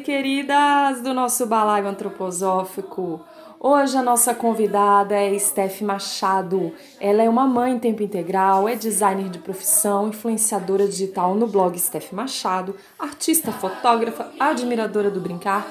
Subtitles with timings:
[0.00, 3.20] queridas do nosso balaio antroposófico.
[3.58, 6.72] Hoje a nossa convidada é Steph Machado.
[6.98, 11.78] Ela é uma mãe em tempo integral, é designer de profissão, influenciadora digital no blog
[11.78, 15.66] Steph Machado, artista, fotógrafa, admiradora do brincar.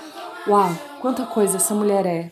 [0.48, 0.70] Uau,
[1.02, 2.32] quanta coisa essa mulher é!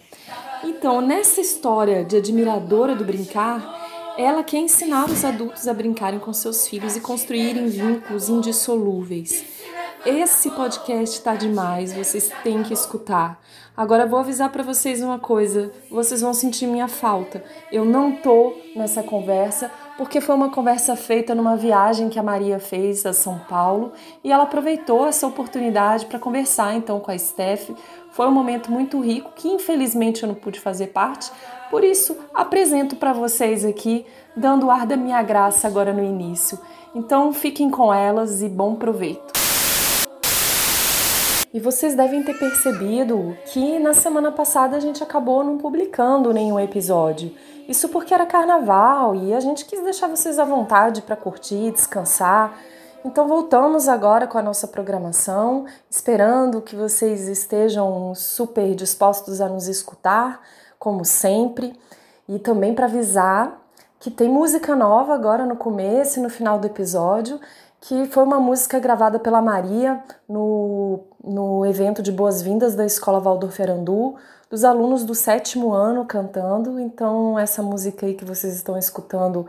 [0.63, 6.33] Então, nessa história de admiradora do brincar, ela quer ensinar os adultos a brincarem com
[6.33, 9.56] seus filhos e construírem vínculos indissolúveis.
[10.05, 13.41] Esse podcast tá demais, vocês têm que escutar.
[13.75, 17.43] Agora vou avisar para vocês uma coisa, vocês vão sentir minha falta.
[17.71, 22.59] Eu não tô nessa conversa porque foi uma conversa feita numa viagem que a Maria
[22.59, 23.91] fez a São Paulo
[24.23, 27.71] e ela aproveitou essa oportunidade para conversar então com a Steph.
[28.11, 31.31] Foi um momento muito rico que infelizmente eu não pude fazer parte,
[31.69, 36.57] por isso apresento para vocês aqui, dando o ar da minha graça agora no início.
[36.95, 39.36] Então fiquem com elas e bom proveito.
[41.57, 46.59] E vocês devem ter percebido que na semana passada a gente acabou não publicando nenhum
[46.59, 47.33] episódio.
[47.67, 52.55] Isso porque era carnaval e a gente quis deixar vocês à vontade para curtir, descansar.
[53.03, 59.67] Então voltamos agora com a nossa programação, esperando que vocês estejam super dispostos a nos
[59.67, 60.39] escutar,
[60.77, 61.73] como sempre,
[62.29, 63.59] e também para avisar
[63.99, 67.39] que tem música nova agora no começo e no final do episódio
[67.79, 73.61] que foi uma música gravada pela Maria no, no evento de boas-vindas da Escola Waldorf
[73.61, 74.15] Arandu,
[74.49, 76.79] dos alunos do sétimo ano cantando.
[76.79, 79.45] Então, essa música aí que vocês estão escutando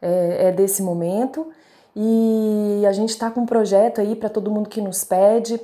[0.00, 1.48] é, é desse momento.
[1.94, 5.60] E a gente está com um projeto aí para todo mundo que nos pede.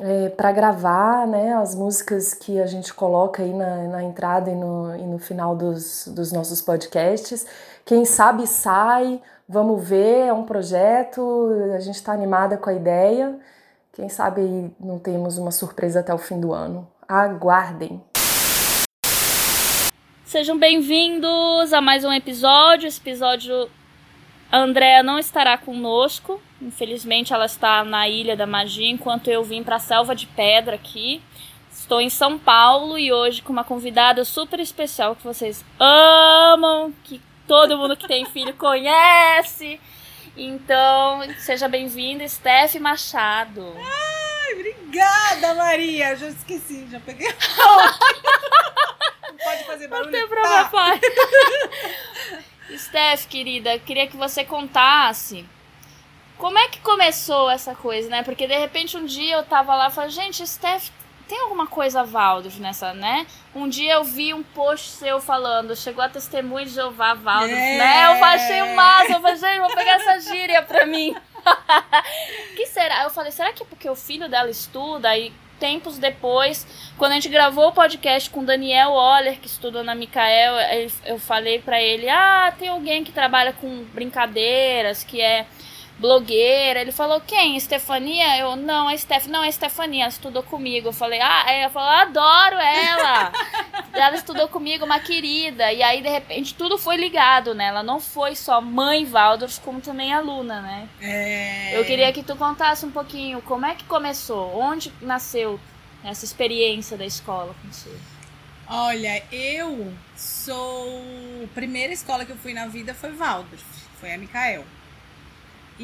[0.00, 4.54] É, para gravar né, as músicas que a gente coloca aí na, na entrada e
[4.54, 7.46] no, e no final dos, dos nossos podcasts.
[7.84, 13.38] Quem sabe sai, Vamos ver, é um projeto, a gente está animada com a ideia.
[13.92, 16.88] Quem sabe não temos uma surpresa até o fim do ano.
[17.08, 18.00] Aguardem!
[20.24, 22.86] Sejam bem-vindos a mais um episódio.
[22.86, 23.68] Esse episódio
[24.50, 26.40] a Andrea não estará conosco.
[26.60, 30.76] Infelizmente, ela está na Ilha da Magia, enquanto eu vim para a Selva de Pedra
[30.76, 31.20] aqui.
[31.70, 37.20] Estou em São Paulo e hoje com uma convidada super especial que vocês amam, que
[37.46, 39.80] todo mundo que tem filho conhece.
[40.36, 43.76] Então, seja bem-vinda, Steph Machado.
[43.76, 46.16] Ai, obrigada, Maria.
[46.16, 47.28] Já esqueci, já peguei.
[49.28, 50.10] Não pode fazer barulho.
[50.10, 51.00] Não tem problema, pai.
[52.76, 55.46] Steph, querida, queria que você contasse
[56.38, 58.22] como é que começou essa coisa, né?
[58.22, 60.88] Porque de repente um dia eu tava lá e falei, gente, Steph
[61.32, 63.26] tem alguma coisa Valdos nessa, né?
[63.54, 67.78] Um dia eu vi um post seu falando, chegou a testemunho de Jeová Valdos, é.
[67.78, 68.04] né?
[68.04, 71.16] Eu achei o massa, eu falei, gente, vou pegar essa gíria pra mim.
[72.54, 73.04] que será?
[73.04, 76.66] Eu falei, será que é porque o filho dela estuda e tempos depois,
[76.98, 80.52] quando a gente gravou o podcast com Daniel Oller, que estudou na Micael,
[81.06, 85.46] eu falei para ele: "Ah, tem alguém que trabalha com brincadeiras, que é
[86.02, 86.80] blogueira.
[86.80, 87.56] Ele falou, quem?
[87.56, 88.36] Estefania?
[88.38, 90.88] Eu, não, a Steph, não, é a Estefania, ela estudou comigo.
[90.88, 93.32] Eu falei, ah, ela falou, adoro ela.
[93.94, 95.72] ela estudou comigo, uma querida.
[95.72, 97.66] E aí, de repente, tudo foi ligado, né?
[97.66, 100.88] Ela não foi só mãe Waldorf, como também aluna, né?
[101.00, 101.78] É...
[101.78, 105.58] Eu queria que tu contasse um pouquinho como é que começou, onde nasceu
[106.04, 107.96] essa experiência da escola com você.
[108.68, 111.02] Olha, eu sou.
[111.44, 113.62] A primeira escola que eu fui na vida foi Waldorf,
[114.00, 114.64] foi a Micael.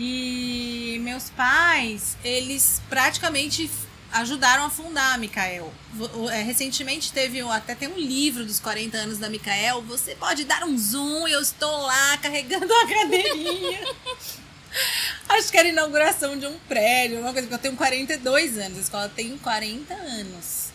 [0.00, 3.68] E meus pais, eles praticamente
[4.12, 5.72] ajudaram a fundar a Micael.
[6.32, 9.82] É, recentemente teve até tem um livro dos 40 anos da Micael.
[9.82, 13.80] Você pode dar um zoom eu estou lá carregando a cadeirinha.
[15.30, 18.80] Acho que era inauguração de um prédio, uma coisa, porque eu tenho 42 anos, a
[18.80, 20.68] escola tem 40 anos.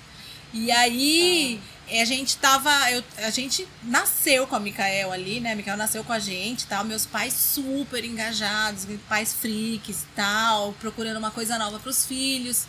[0.54, 1.62] E aí.
[1.64, 2.72] Ah a gente tava.
[2.92, 5.52] Eu, a gente nasceu com a Micael ali, né?
[5.52, 6.84] A Micael nasceu com a gente tal.
[6.84, 12.66] Meus pais super engajados, pais freaks e tal, procurando uma coisa nova para os filhos.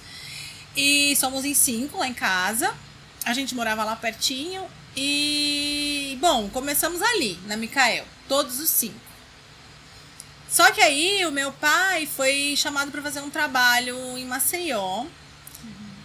[0.76, 2.74] E somos em cinco lá em casa.
[3.24, 4.66] A gente morava lá pertinho.
[4.96, 9.00] E, bom, começamos ali, na Micael, todos os cinco.
[10.48, 15.04] Só que aí o meu pai foi chamado para fazer um trabalho em Maceió,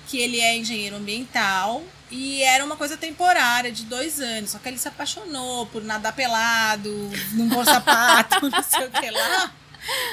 [0.08, 4.52] que ele é engenheiro ambiental e era uma coisa temporária, de dois anos.
[4.52, 6.92] Só que ele se apaixonou por nadar pelado,
[7.34, 9.52] não pôr sapato, não sei o que lá.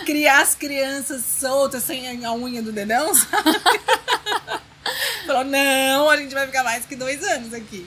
[0.05, 3.61] Criar as crianças soltas sem a unha do dedão, sabe?
[5.27, 7.87] Falou, não, a gente vai ficar mais que dois anos aqui.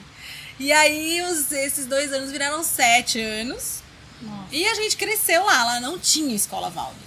[0.58, 3.82] E aí os, esses dois anos viraram sete anos.
[4.20, 4.48] Nossa.
[4.52, 6.98] E a gente cresceu lá, lá não tinha escola Waldorf.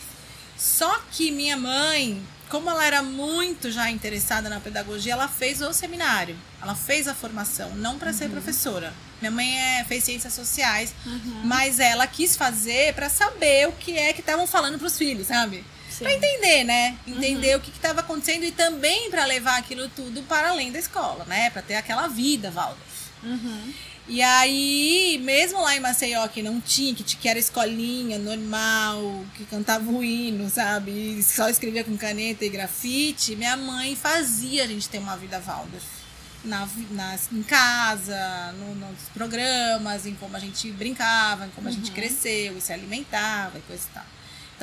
[0.58, 5.74] Só que minha mãe como ela era muito já interessada na pedagogia, ela fez o
[5.74, 6.38] seminário.
[6.62, 8.94] Ela fez a formação, não para ser professora.
[9.20, 10.94] Minha mãe é, fez ciências sociais,
[11.44, 15.26] mas ela quis fazer para saber o que é que estavam falando para os filhos,
[15.26, 15.66] sabe?
[15.90, 16.04] Sim.
[16.04, 16.96] Para entender, né?
[17.08, 21.26] Entender o que estava acontecendo e também para levar aquilo tudo para além da escola,
[21.26, 21.50] né?
[21.50, 22.78] Para ter aquela vida, Valdo.
[23.24, 23.74] Uhum.
[24.08, 29.46] E aí, mesmo lá em Maceió, que não tinha, que, que era escolinha normal, que
[29.46, 30.92] cantava o hino, sabe?
[30.92, 35.40] E só escrevia com caneta e grafite, minha mãe fazia a gente ter uma vida
[35.40, 35.86] Waldorf.
[36.44, 41.72] Na, nas, em casa, no- nos programas, em como a gente brincava, em como a
[41.72, 44.04] gente cresceu e se alimentava e coisa e tal.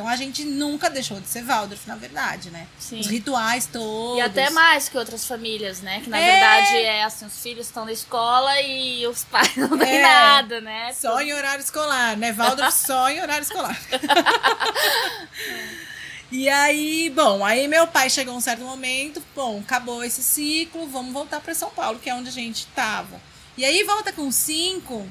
[0.01, 2.67] Então a gente nunca deixou de ser Waldorf, na verdade, né?
[2.79, 3.01] Sim.
[3.01, 4.17] Os rituais todos.
[4.17, 6.01] E até mais que outras famílias, né?
[6.01, 6.31] Que na É.
[6.31, 10.03] verdade é assim, os filhos estão na escola e os pais não têm É.
[10.03, 10.91] nada, né?
[10.95, 12.33] Só em horário escolar, né?
[12.33, 13.79] Waldorf só em horário escolar.
[16.33, 21.13] e aí, bom, aí meu pai chegou um certo momento, bom, acabou esse ciclo, vamos
[21.13, 23.21] voltar para São Paulo, que é onde a gente tava.
[23.55, 25.07] E aí volta com cinco,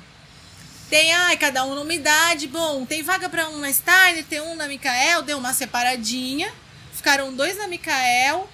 [0.89, 4.55] tem, ai, cada um numa idade, bom, tem vaga para um na Steiner, tem um
[4.55, 6.51] na Micael, deu uma separadinha,
[6.93, 8.49] ficaram dois na Micael,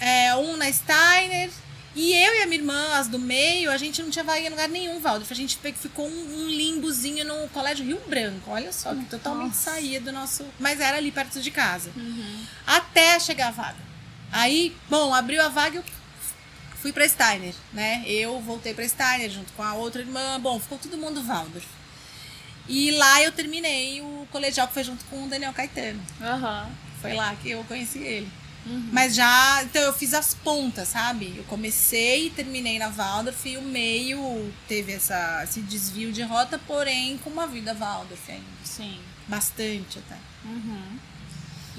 [0.00, 1.50] é, um na Steiner.
[1.96, 4.48] E eu e a minha irmã, as do meio, a gente não tinha vaga em
[4.48, 5.30] lugar nenhum, Waldorf.
[5.32, 8.50] A gente ficou um, um limbozinho no Colégio Rio Branco.
[8.50, 9.70] Olha só, que totalmente Nossa.
[9.70, 10.44] saía do nosso.
[10.58, 11.92] Mas era ali perto de casa.
[12.66, 13.78] Até chegar a vaga.
[14.32, 15.84] Aí, bom, abriu a vaga e eu
[16.84, 18.04] fui pra Steiner, né?
[18.06, 20.38] Eu voltei pra Steiner junto com a outra irmã.
[20.38, 21.66] Bom, ficou todo mundo Waldorf.
[22.68, 25.98] E lá eu terminei o colegial que foi junto com o Daniel Caetano.
[26.20, 26.68] Aham.
[27.00, 28.30] Foi lá que eu conheci ele.
[28.92, 31.34] Mas já, então eu fiz as pontas, sabe?
[31.34, 36.58] Eu comecei e terminei na Waldorf e o meio teve essa, esse desvio de rota,
[36.66, 38.44] porém com uma vida Waldorf ainda.
[38.62, 39.00] Sim.
[39.26, 40.16] Bastante até.
[40.44, 40.98] Uhum.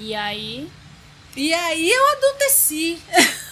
[0.00, 0.68] E aí,
[1.36, 2.98] E aí eu adulteci.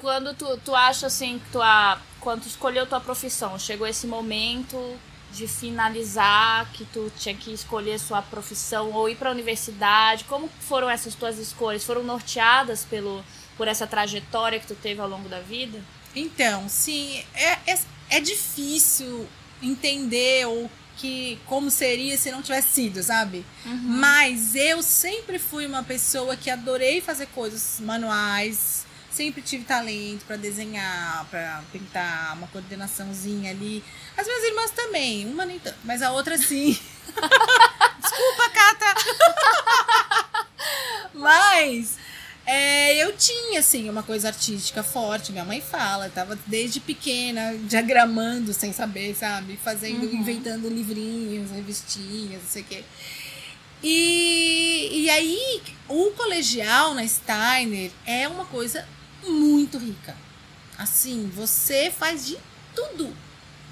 [0.00, 4.06] quando tu, tu acha assim que tu a, quando tu escolheu tua profissão, chegou esse
[4.06, 4.98] momento
[5.32, 10.24] de finalizar que tu tinha que escolher sua profissão ou ir para a universidade?
[10.24, 11.84] Como foram essas tuas escolhas?
[11.84, 13.22] Foram norteadas pelo
[13.56, 15.82] por essa trajetória que tu teve ao longo da vida?
[16.14, 17.78] Então, sim, é, é,
[18.10, 19.28] é difícil
[19.60, 23.44] entender o que como seria se não tivesse sido, sabe?
[23.64, 28.84] Mas eu sempre fui uma pessoa que adorei fazer coisas manuais,
[29.18, 33.82] sempre tive talento para desenhar, para pintar, uma coordenaçãozinha ali.
[34.16, 36.78] As minhas irmãs também, uma nem tanto, mas a outra sim.
[38.00, 38.94] Desculpa, Cata.
[41.14, 41.98] mas
[42.46, 45.32] é, eu tinha, assim, uma coisa artística forte.
[45.32, 49.56] Minha mãe fala, eu tava desde pequena diagramando sem saber, sabe?
[49.56, 52.84] Fazendo, inventando livrinhos, revistinhas, não sei o quê.
[53.82, 58.86] E, e aí, o colegial na Steiner é uma coisa
[59.28, 60.16] muito rica.
[60.76, 62.38] Assim, você faz de
[62.74, 63.14] tudo.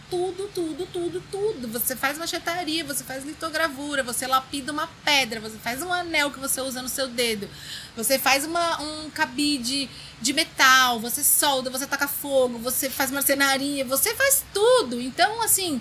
[0.08, 1.68] Tudo, tudo, tudo, tudo.
[1.68, 6.38] Você faz machetaria, você faz litogravura, você lapida uma pedra, você faz um anel que
[6.38, 7.48] você usa no seu dedo,
[7.96, 13.84] você faz uma, um cabide de metal, você solda, você taca fogo, você faz marcenaria,
[13.84, 15.00] você faz tudo.
[15.00, 15.80] Então, assim,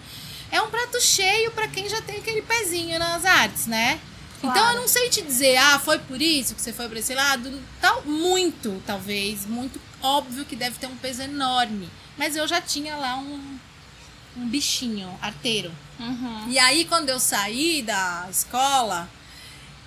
[0.51, 3.99] é um prato cheio para quem já tem aquele pezinho nas artes, né?
[4.45, 4.59] Claro.
[4.59, 7.13] Então eu não sei te dizer, ah, foi por isso que você foi para esse
[7.13, 11.89] lado, tal, muito, talvez, muito óbvio que deve ter um peso enorme.
[12.17, 13.59] Mas eu já tinha lá um,
[14.37, 15.71] um bichinho arteiro.
[15.99, 16.49] Uhum.
[16.49, 19.09] E aí, quando eu saí da escola,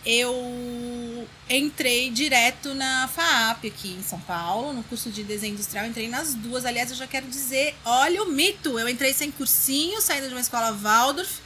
[0.04, 5.86] eu entrei direto na FAAP aqui em São Paulo, no curso de desenho industrial.
[5.86, 6.64] Entrei nas duas.
[6.64, 8.78] Aliás, eu já quero dizer, olha o mito.
[8.78, 11.40] Eu entrei sem cursinho, saindo de uma escola Waldorf,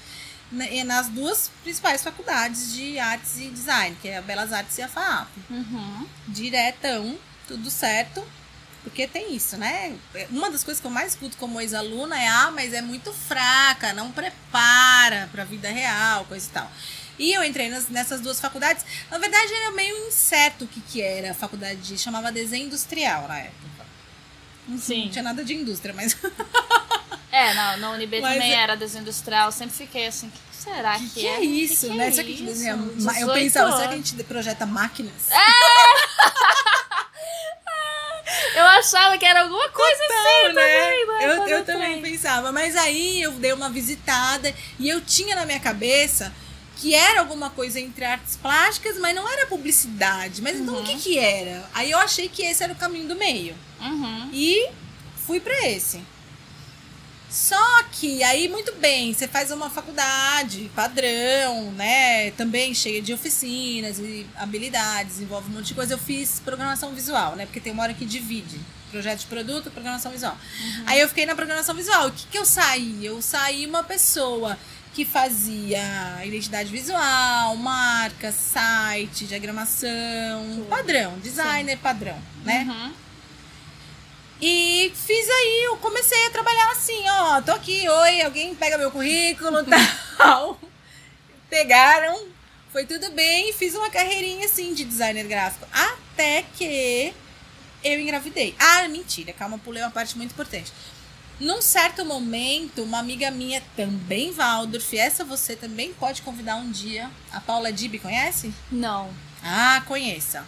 [0.85, 4.89] nas duas principais faculdades de artes e design, que é a Belas Artes e a
[4.89, 5.29] FAAP.
[5.51, 6.07] Uhum.
[6.29, 7.19] Diretão,
[7.49, 8.23] tudo certo.
[8.83, 9.97] Porque tem isso, né?
[10.31, 13.93] Uma das coisas que eu mais escuto como ex-aluna é: ah, mas é muito fraca,
[13.93, 16.71] não prepara pra vida real, coisa e tal.
[17.19, 18.85] E eu entrei nas- nessas duas faculdades.
[19.09, 21.97] Na verdade, era meio incerto o que, que era a faculdade de.
[21.97, 23.87] chamava desenho industrial na época.
[24.79, 25.05] Sim.
[25.05, 26.17] Não tinha nada de indústria, mas.
[27.33, 29.47] É, na, na UNB Mas também é- era desenho industrial.
[29.49, 31.37] Eu sempre fiquei assim, o que será que, que, que é?
[31.37, 32.09] é isso, que né?
[32.09, 32.73] é Será que a gente desenha.
[32.73, 34.09] Eu 18 pensava, será que a anos.
[34.11, 35.13] gente projeta máquinas?
[38.55, 40.63] Eu achava que era alguma coisa assim né?
[40.63, 41.27] também, né?
[41.27, 42.53] Eu, eu também pensava.
[42.53, 46.33] Mas aí eu dei uma visitada e eu tinha na minha cabeça
[46.77, 50.43] que era alguma coisa entre artes plásticas, mas não era publicidade.
[50.43, 51.69] Mas então o que que era?
[51.75, 53.55] Aí eu achei que esse era o caminho do meio.
[53.81, 54.31] Uhum.
[54.33, 54.69] E
[55.27, 56.01] fui pra esse.
[57.33, 62.31] Só que aí, muito bem, você faz uma faculdade padrão, né?
[62.33, 65.95] Também cheia de oficinas e habilidades, envolve um monte de coisa.
[65.95, 67.47] Eu fiz programação visual, né?
[67.47, 68.61] Porque tem uma hora que divide
[68.91, 70.37] projeto de produto, programação visual.
[70.61, 70.85] Uhum.
[70.85, 72.09] Aí eu fiquei na programação visual.
[72.09, 73.03] O que, que eu saí?
[73.03, 74.59] Eu saí uma pessoa
[74.93, 75.81] que fazia
[76.23, 81.83] identidade visual, marca, site, diagramação, padrão, designer Sim.
[81.83, 82.67] padrão, né?
[82.69, 82.93] Uhum.
[84.45, 88.91] E fiz aí, eu comecei a trabalhar assim, ó, tô aqui, oi, alguém pega meu
[88.91, 89.59] currículo,
[90.19, 90.59] tal.
[91.49, 92.27] Pegaram,
[92.73, 95.65] foi tudo bem, fiz uma carreirinha assim de designer gráfico.
[95.73, 97.15] Até que
[97.85, 98.57] eu engravidei.
[98.59, 100.73] Ah, mentira, calma, pulei uma parte muito importante.
[101.39, 107.09] Num certo momento, uma amiga minha, também Waldorf, essa você também pode convidar um dia.
[107.31, 108.53] A Paula Dib, conhece?
[108.73, 109.09] Não.
[109.41, 110.45] Ah, conheça.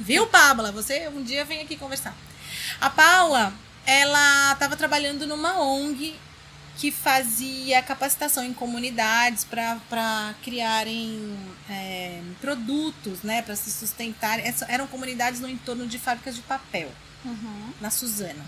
[0.00, 0.72] Viu, Pabla?
[0.72, 2.16] Você um dia vem aqui conversar.
[2.80, 3.52] A Paula,
[3.86, 6.14] ela estava trabalhando numa ONG
[6.76, 11.38] que fazia capacitação em comunidades para criarem
[11.70, 14.40] é, produtos, né, para se sustentar.
[14.68, 16.90] eram comunidades no entorno de fábricas de papel,
[17.24, 17.72] uhum.
[17.80, 18.44] na Suzana.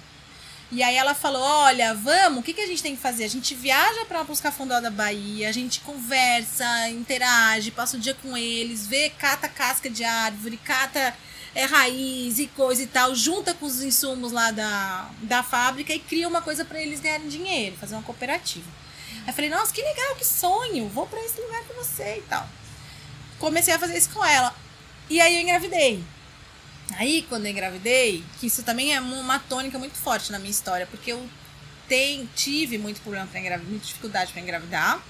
[0.70, 3.24] E aí ela falou: Olha, vamos, o que, que a gente tem que fazer?
[3.24, 8.14] A gente viaja para os Cafundó da Bahia, a gente conversa, interage, passa o dia
[8.14, 11.14] com eles, vê, cata casca de árvore, cata
[11.56, 15.98] é, raiz e coisa e tal, junta com os insumos lá da, da fábrica e
[15.98, 18.66] cria uma coisa para eles ganharem dinheiro, fazer uma cooperativa.
[19.26, 22.46] Aí falei, nossa, que legal, que sonho, vou para esse lugar com você e tal.
[23.38, 24.54] Comecei a fazer isso com ela.
[25.08, 26.04] E aí eu engravidei.
[26.98, 30.86] Aí, quando eu engravidei, que isso também é uma tônica muito forte na minha história,
[30.86, 31.26] porque eu
[31.88, 35.02] tem, tive muito problema para engravidar, muita dificuldade para engravidar.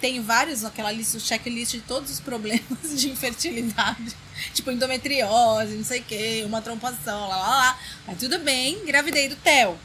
[0.00, 4.16] Tenho vários, aquela lista, o checklist de todos os problemas de infertilidade
[4.54, 7.78] tipo endometriose, não sei o que, uma trompação, lá, lá, lá.
[8.06, 9.78] Mas tudo bem, engravidei do Theo.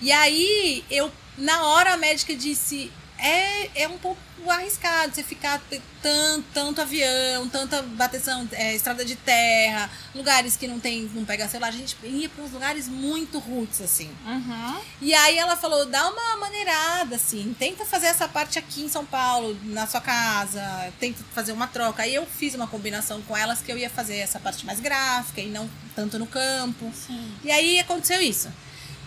[0.00, 2.90] E aí, eu, na hora a médica disse,
[3.24, 5.58] é, é um pouco arriscado você ficar
[6.02, 11.48] tanto, tanto avião, tanta bateção, é, estrada de terra, lugares que não tem, não pega
[11.48, 11.68] celular.
[11.68, 14.10] A gente ia para uns lugares muito roots, assim.
[14.26, 14.80] Uhum.
[15.00, 19.06] E aí ela falou: dá uma maneirada, assim, tenta fazer essa parte aqui em São
[19.06, 22.02] Paulo, na sua casa, tenta fazer uma troca.
[22.02, 25.40] Aí eu fiz uma combinação com elas que eu ia fazer essa parte mais gráfica
[25.40, 26.92] e não tanto no campo.
[26.94, 27.32] Sim.
[27.42, 28.52] E aí aconteceu isso.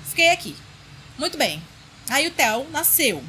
[0.08, 0.56] Fiquei aqui.
[1.20, 1.62] Muito bem.
[2.10, 3.24] Aí o Theo nasceu.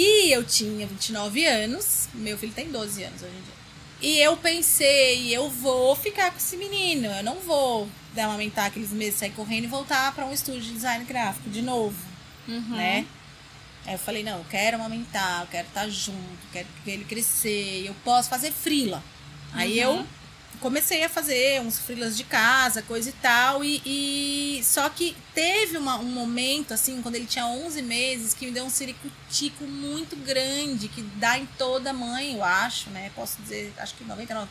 [0.00, 3.54] E eu tinha 29 anos, meu filho tem 12 anos hoje em dia.
[4.00, 9.18] E eu pensei, eu vou ficar com esse menino, eu não vou amamentar aqueles meses,
[9.18, 11.96] sair correndo e voltar para um estúdio de design gráfico de novo,
[12.46, 12.76] uhum.
[12.76, 13.06] né?
[13.84, 17.84] Aí eu falei, não, eu quero amamentar, eu quero estar junto, quero que ele crescer,
[17.84, 19.02] eu posso fazer frila.
[19.52, 19.96] Aí uhum.
[19.98, 20.06] eu
[20.60, 23.64] comecei a fazer uns frilas de casa, coisa e tal.
[23.64, 28.46] E, e só que teve uma, um momento, assim, quando ele tinha 11 meses, que
[28.46, 33.10] me deu um ciricutico muito grande, que dá em toda mãe, eu acho, né?
[33.14, 34.46] Posso dizer, acho que 99%.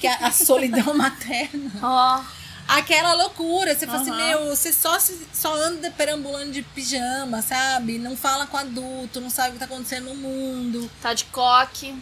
[0.00, 1.72] Que é a, a solidão materna.
[1.82, 2.44] Oh.
[2.66, 3.90] Aquela loucura, você uhum.
[3.90, 4.98] fala assim, meu, você só,
[5.32, 7.98] só anda perambulando de pijama, sabe?
[7.98, 10.90] Não fala com adulto, não sabe o que tá acontecendo no mundo.
[11.02, 11.94] Tá de coque.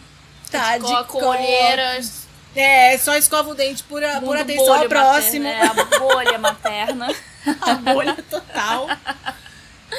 [0.49, 2.23] Tá, de, coque, com olheiras
[2.55, 5.45] é, só escova o dente por, a, por atenção ao próximo.
[5.45, 7.15] Materna, é, a bolha materna.
[7.61, 8.87] a bolha total.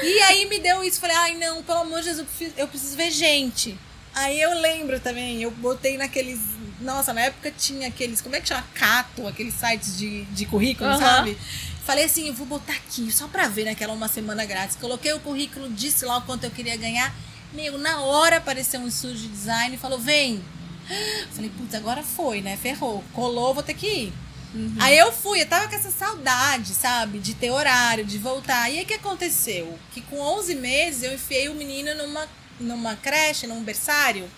[0.01, 3.11] E aí me deu isso, falei, ai não, pelo amor de Jesus, eu preciso ver
[3.11, 3.77] gente.
[4.13, 6.39] Aí eu lembro também, eu botei naqueles.
[6.79, 8.21] Nossa, na época tinha aqueles.
[8.21, 8.63] Como é que chama?
[8.73, 10.97] Cato, aqueles sites de, de currículo, uhum.
[10.97, 11.37] sabe?
[11.83, 14.75] Falei assim, eu vou botar aqui, só pra ver naquela uma semana grátis.
[14.77, 17.13] Coloquei o currículo, disse lá o quanto eu queria ganhar.
[17.53, 20.43] Meu, na hora apareceu um estúdio de design e falou: vem,
[21.31, 22.57] Falei, putz, agora foi, né?
[22.57, 23.03] Ferrou.
[23.13, 24.13] Colou, vou ter que ir.
[24.53, 24.75] Uhum.
[24.79, 27.19] Aí eu fui, eu tava com essa saudade, sabe?
[27.19, 28.69] De ter horário, de voltar.
[28.69, 29.77] E aí o que aconteceu?
[29.91, 32.27] Que com 11 meses eu enfiei o menino numa,
[32.59, 34.29] numa creche, num berçário,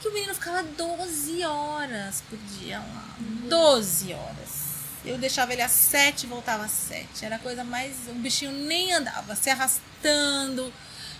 [0.00, 3.16] que o menino ficava 12 horas por dia lá.
[3.20, 3.48] Uhum.
[3.48, 4.66] 12 horas.
[5.04, 7.24] Eu deixava ele às 7 e voltava às 7.
[7.24, 7.92] Era a coisa mais.
[8.08, 10.72] O bichinho nem andava, se arrastando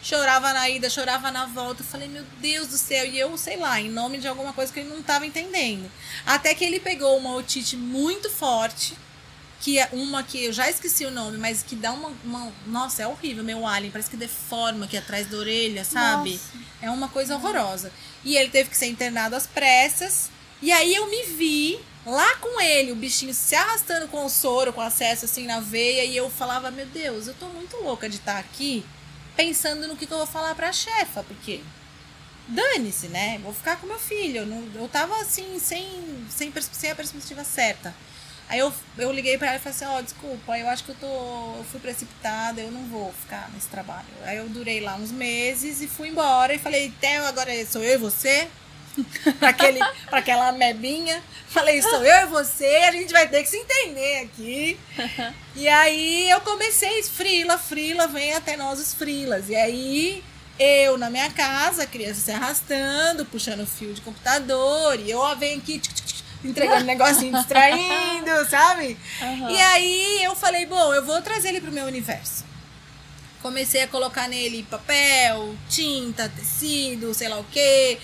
[0.02, 1.82] chorava na ida, chorava na volta.
[1.82, 3.04] Eu falei, meu Deus do céu.
[3.06, 5.90] E eu, sei lá, em nome de alguma coisa que ele não estava entendendo.
[6.24, 8.96] Até que ele pegou uma otite muito forte,
[9.60, 12.12] que é uma que eu já esqueci o nome, mas que dá uma.
[12.24, 13.90] uma nossa, é horrível, meu alien.
[13.90, 16.32] Parece que deforma aqui atrás da orelha, sabe?
[16.32, 16.66] Nossa.
[16.82, 17.92] É uma coisa horrorosa.
[18.24, 20.30] E ele teve que ser internado às pressas.
[20.62, 24.72] E aí eu me vi lá com ele, o bichinho se arrastando com o soro,
[24.72, 28.16] com acesso assim na veia, e eu falava, meu Deus, eu tô muito louca de
[28.16, 28.84] estar aqui
[29.36, 31.60] pensando no que, que eu vou falar pra chefa, porque
[32.48, 33.38] dane-se, né?
[33.42, 34.38] Vou ficar com meu filho.
[34.38, 35.86] Eu, não, eu tava assim, sem,
[36.28, 37.94] sem, sem a perspectiva certa.
[38.48, 40.90] Aí eu, eu liguei pra ela e falei assim, ó, oh, desculpa, eu acho que
[40.90, 41.06] eu tô.
[41.06, 44.06] Eu fui precipitada, eu não vou ficar nesse trabalho.
[44.24, 47.94] Aí eu durei lá uns meses e fui embora e falei, Theo, agora sou eu
[47.94, 48.48] e você?
[49.38, 51.22] pra, aquele, aquela mebinha.
[51.48, 54.78] Falei, sou eu e você, a gente vai ter que se entender aqui.
[55.56, 59.48] e aí eu comecei, frila, frila, vem até nós os frilas.
[59.48, 60.24] E aí
[60.58, 65.34] eu na minha casa, a criança se arrastando, puxando fio de computador, e eu ó,
[65.34, 65.80] venho aqui
[66.44, 68.96] entregando negocinho, distraindo, sabe?
[69.20, 69.50] Uhum.
[69.50, 72.44] E aí eu falei, bom, eu vou trazer ele pro meu universo.
[73.42, 77.98] Comecei a colocar nele papel, tinta, tecido, sei lá o quê.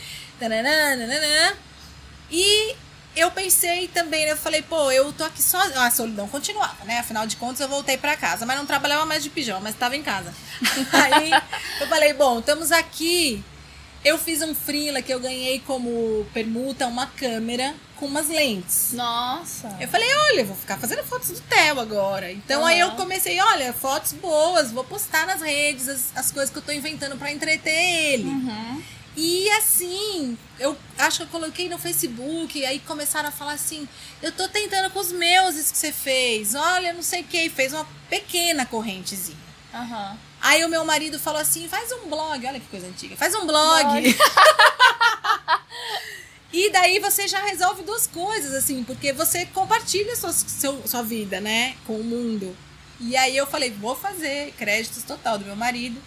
[2.30, 2.74] E
[3.14, 5.58] eu pensei também, eu falei, pô, eu tô aqui só.
[5.76, 6.98] A solidão continuava, né?
[6.98, 9.96] Afinal de contas, eu voltei para casa, mas não trabalhava mais de pijama, mas estava
[9.96, 10.32] em casa.
[10.92, 11.30] Aí
[11.80, 13.44] eu falei, bom, estamos aqui.
[14.04, 18.92] Eu fiz um freela que eu ganhei como permuta uma câmera com umas lentes.
[18.94, 19.76] Nossa!
[19.78, 22.32] Eu falei, olha, eu vou ficar fazendo fotos do Theo agora.
[22.32, 22.66] Então uhum.
[22.66, 26.62] aí eu comecei, olha, fotos boas, vou postar nas redes as, as coisas que eu
[26.62, 28.24] tô inventando para entreter ele.
[28.24, 28.82] Uhum.
[29.14, 33.86] E assim, eu acho que eu coloquei no Facebook, aí começaram a falar assim:
[34.22, 37.50] eu tô tentando com os meus isso que você fez, olha, não sei o que,
[37.50, 39.36] fez uma pequena correntezinha.
[39.74, 40.16] Uhum.
[40.40, 43.46] Aí o meu marido falou assim: faz um blog, olha que coisa antiga, faz um
[43.46, 44.00] blog.
[44.00, 44.16] blog.
[46.50, 51.38] e daí você já resolve duas coisas, assim, porque você compartilha sua, seu, sua vida,
[51.38, 52.56] né, com o mundo.
[52.98, 56.00] E aí eu falei: vou fazer, créditos total do meu marido.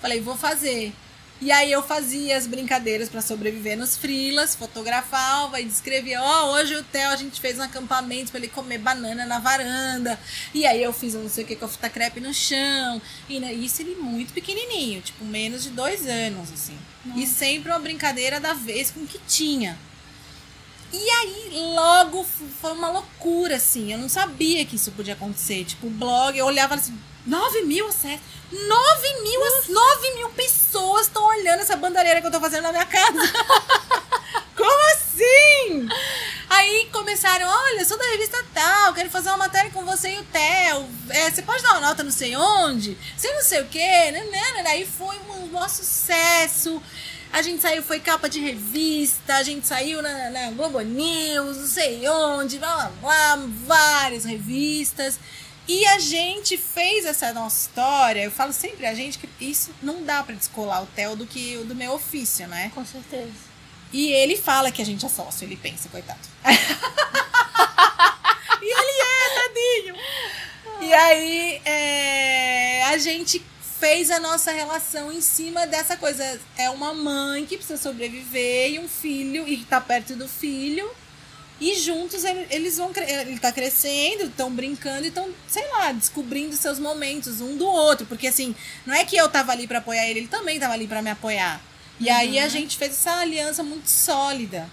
[0.00, 0.92] Falei: vou fazer.
[1.40, 6.52] E aí eu fazia as brincadeiras para sobreviver nos frilas, fotografava e descrevia, ó, oh,
[6.54, 10.18] hoje o Theo a gente fez um acampamento para ele comer banana na varanda.
[10.52, 13.00] E aí eu fiz um não sei o que com fita crepe no chão.
[13.28, 16.76] E né, isso ele muito pequenininho, tipo menos de dois anos, assim.
[17.04, 17.20] Nossa.
[17.20, 19.78] E sempre uma brincadeira da vez com o que tinha.
[20.92, 22.24] E aí, logo
[22.60, 23.92] foi uma loucura, assim.
[23.92, 25.64] Eu não sabia que isso podia acontecer.
[25.64, 28.38] Tipo, o blog, eu olhava assim, 9 mil acessos.
[28.50, 32.86] 9 mil, 9 mil pessoas estão olhando essa bandareira que eu tô fazendo na minha
[32.86, 33.20] casa.
[34.56, 35.88] Como assim?
[36.48, 40.24] Aí começaram, olha, sou da revista tal, quero fazer uma matéria com você e o
[40.24, 40.88] Theo.
[41.10, 42.96] É, você pode dar uma nota não sei onde?
[43.16, 44.10] Você não sei o quê.
[44.10, 44.70] Né, né, né.
[44.70, 46.82] Aí foi um maior sucesso.
[47.30, 51.66] A gente saiu, foi capa de revista, a gente saiu na, na Globo News, não
[51.66, 55.18] sei onde, blá blá blá, várias revistas.
[55.68, 58.24] E a gente fez essa nossa história.
[58.24, 61.58] Eu falo sempre a gente que isso não dá para descolar o Theo do que
[61.58, 62.72] do meu ofício, né?
[62.74, 63.34] Com certeza.
[63.92, 66.20] E ele fala que a gente é sócio, ele pensa, coitado.
[68.62, 69.94] e ele é, tadinho.
[70.80, 73.44] E aí é, a gente
[73.78, 76.40] fez a nossa relação em cima dessa coisa.
[76.56, 80.90] É uma mãe que precisa sobreviver e um filho e tá perto do filho
[81.60, 82.92] e juntos eles vão.
[82.96, 88.06] Ele tá crescendo, estão brincando e estão, sei lá, descobrindo seus momentos um do outro.
[88.06, 88.54] Porque assim,
[88.86, 91.10] não é que eu tava ali para apoiar ele, ele também tava ali para me
[91.10, 91.60] apoiar.
[91.98, 92.16] E uhum.
[92.16, 94.70] aí a gente fez essa aliança muito sólida.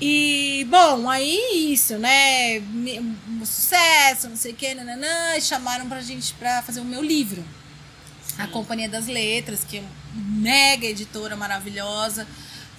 [0.00, 2.58] E, bom, aí isso, né?
[2.58, 7.02] Um sucesso, não sei o que, nananã, e chamaram pra gente pra fazer o meu
[7.02, 7.44] livro.
[8.26, 8.42] Sim.
[8.42, 9.90] A Companhia das Letras, que é uma
[10.40, 12.26] mega editora maravilhosa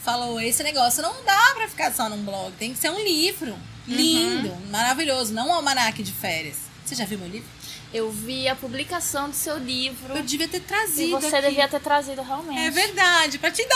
[0.04, 3.52] falou: esse negócio não dá para ficar só num blog, tem que ser um livro.
[3.52, 3.96] Uhum.
[3.96, 4.70] Lindo, uhum.
[4.70, 6.58] maravilhoso, não um almanaque de férias.
[6.86, 7.50] Você já viu meu livro?
[7.94, 10.16] Eu vi a publicação do seu livro.
[10.16, 11.10] Eu devia ter trazido.
[11.10, 11.48] E você aqui.
[11.48, 12.60] devia ter trazido realmente.
[12.60, 13.76] É verdade, para te dar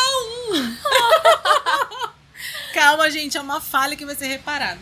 [0.52, 0.78] um.
[2.74, 4.80] Calma, gente, é uma falha que vai ser reparada.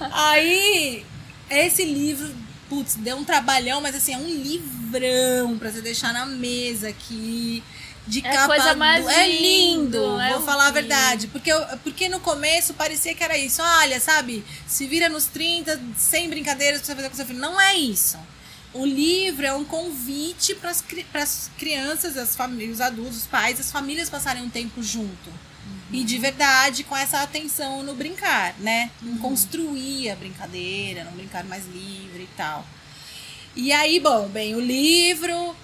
[0.00, 1.04] Aí,
[1.50, 2.34] esse livro,
[2.68, 7.62] putz, deu um trabalhão, mas assim, é um livrão para você deixar na mesa aqui
[8.06, 9.10] de é capa coisa mais do...
[9.10, 10.68] é lindo, é vou falar vi.
[10.70, 11.50] a verdade, porque
[11.82, 13.62] porque no começo parecia que era isso.
[13.62, 14.44] Olha, sabe?
[14.66, 17.38] Se vira nos 30, sem brincadeiras você fazer com seu filho.
[17.38, 18.18] Não é isso.
[18.74, 23.70] O livro é um convite para as crianças, as famílias, os adultos, os pais, as
[23.70, 25.28] famílias passarem um tempo junto.
[25.28, 25.80] Uhum.
[25.92, 28.90] E de verdade com essa atenção no brincar, né?
[29.02, 29.18] Não uhum.
[29.18, 32.66] construir a brincadeira, não brincar mais livre e tal.
[33.54, 35.54] E aí, bom, bem, o livro,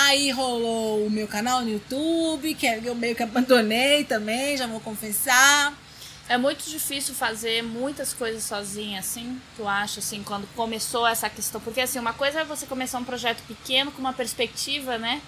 [0.00, 4.78] Aí rolou o meu canal no YouTube, que eu meio que abandonei também, já vou
[4.78, 5.76] confessar.
[6.28, 11.60] É muito difícil fazer muitas coisas sozinha, assim, tu acha, assim, quando começou essa questão?
[11.60, 15.20] Porque, assim, uma coisa é você começar um projeto pequeno com uma perspectiva, né?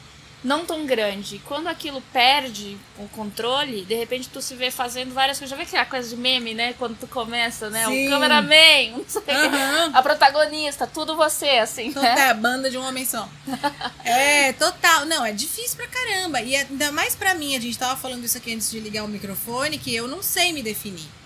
[0.43, 1.41] Não tão grande.
[1.45, 5.51] Quando aquilo perde o controle, de repente tu se vê fazendo várias coisas.
[5.51, 6.75] Já vê aquela coisa de meme, né?
[6.75, 7.87] Quando tu começa, né?
[7.87, 8.07] Sim.
[8.07, 9.91] O cameraman, não sei uhum.
[9.93, 11.93] a protagonista, tudo você, assim.
[11.93, 12.29] Total, né?
[12.29, 13.29] É, banda de um homem só.
[14.05, 15.05] é, total.
[15.07, 16.41] Não, é difícil pra caramba.
[16.41, 19.09] E ainda mais pra mim, a gente tava falando isso aqui antes de ligar o
[19.09, 21.20] microfone, que eu não sei me definir.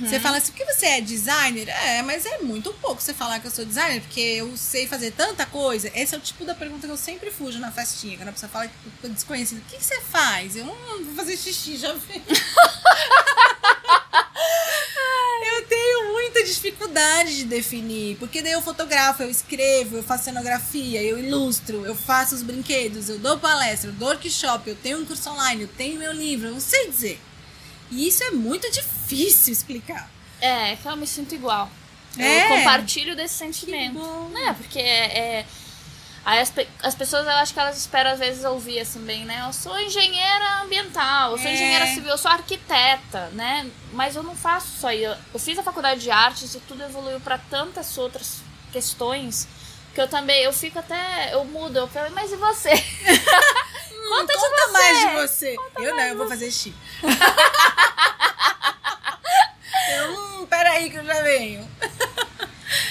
[0.00, 1.68] Você fala assim, porque você é designer?
[1.68, 5.10] É, mas é muito pouco você falar que eu sou designer, porque eu sei fazer
[5.12, 5.90] tanta coisa.
[5.94, 8.16] Esse é o tipo da pergunta que eu sempre fujo na festinha.
[8.16, 10.56] Quando a pessoa fala que eu desconhecido, o que, que você faz?
[10.56, 12.22] Eu não hum, vou fazer xixi, já vi.
[15.56, 21.02] eu tenho muita dificuldade de definir, porque daí eu fotografo, eu escrevo, eu faço cenografia,
[21.02, 25.04] eu ilustro, eu faço os brinquedos, eu dou palestra, eu dou workshop, eu tenho um
[25.04, 27.20] curso online, eu tenho meu livro, eu não sei dizer.
[27.90, 30.10] E isso é muito difícil explicar.
[30.40, 31.70] É, eu me sinto igual.
[32.18, 32.44] É?
[32.44, 33.98] Eu compartilho desse sentimento.
[34.32, 34.54] Né?
[34.58, 35.18] Porque é.
[35.40, 35.46] é-
[36.24, 39.44] Aí as, as pessoas, eu acho que elas esperam às vezes ouvir assim bem, né?
[39.46, 41.54] Eu sou engenheira ambiental, eu sou É.
[41.54, 43.70] engenheira civil, eu sou arquiteta, né?
[43.92, 45.16] Mas eu não faço só isso.
[45.32, 48.38] Eu fiz a faculdade de artes e tudo evoluiu para tantas outras
[48.72, 49.46] questões
[49.94, 52.70] que eu também, eu fico até, eu mudo, eu falo, mas e você?
[54.08, 55.06] Conta, de mais você.
[55.08, 55.56] de você.
[55.78, 56.74] eu não, eu vou fazer xixi.
[59.88, 61.68] eu, hum, peraí que eu já venho.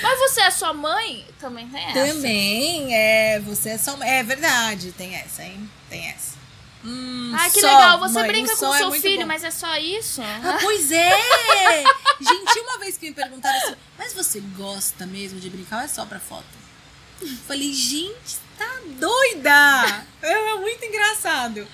[0.01, 1.25] Mas você é sua mãe?
[1.39, 1.93] Também tem essa.
[2.13, 3.97] Também, é, você é só.
[4.01, 5.69] É verdade, tem essa, hein?
[5.89, 6.35] Tem essa.
[6.83, 7.99] Hum, Ah, que só, legal.
[7.99, 9.27] Você mãe, brinca com é seu muito filho, bom.
[9.27, 10.21] mas é só isso?
[10.21, 11.11] Ah, pois é!
[12.21, 15.87] Gente, uma vez que me perguntaram assim, mas você gosta mesmo de brincar ou é
[15.87, 16.45] só pra foto?
[17.47, 20.05] Falei, gente, tá doida!
[20.21, 21.67] É muito engraçado.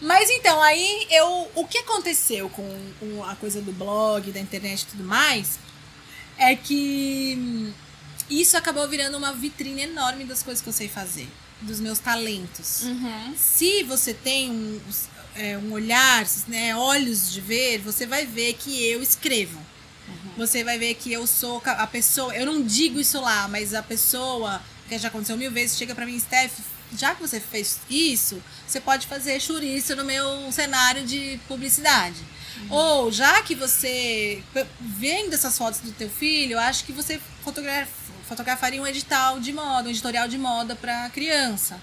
[0.00, 1.50] Mas então, aí eu.
[1.54, 5.58] O que aconteceu com, com a coisa do blog, da internet e tudo mais,
[6.38, 7.72] é que
[8.28, 11.28] isso acabou virando uma vitrine enorme das coisas que eu sei fazer,
[11.60, 12.82] dos meus talentos.
[12.82, 13.34] Uhum.
[13.36, 14.80] Se você tem um,
[15.34, 19.60] é, um olhar, né, olhos de ver, você vai ver que eu escrevo.
[20.36, 22.34] Você vai ver que eu sou a pessoa.
[22.34, 24.60] Eu não digo isso lá, mas a pessoa,
[24.96, 26.58] que já aconteceu mil vezes, chega pra mim, Steph,
[26.96, 32.18] já que você fez isso, você pode fazer chouriço no meu cenário de publicidade.
[32.68, 34.42] Ou já que você,
[34.80, 37.88] vendo essas fotos do teu filho, eu acho que você fotogra-
[38.28, 41.80] fotografaria um edital de moda, um editorial de moda pra criança.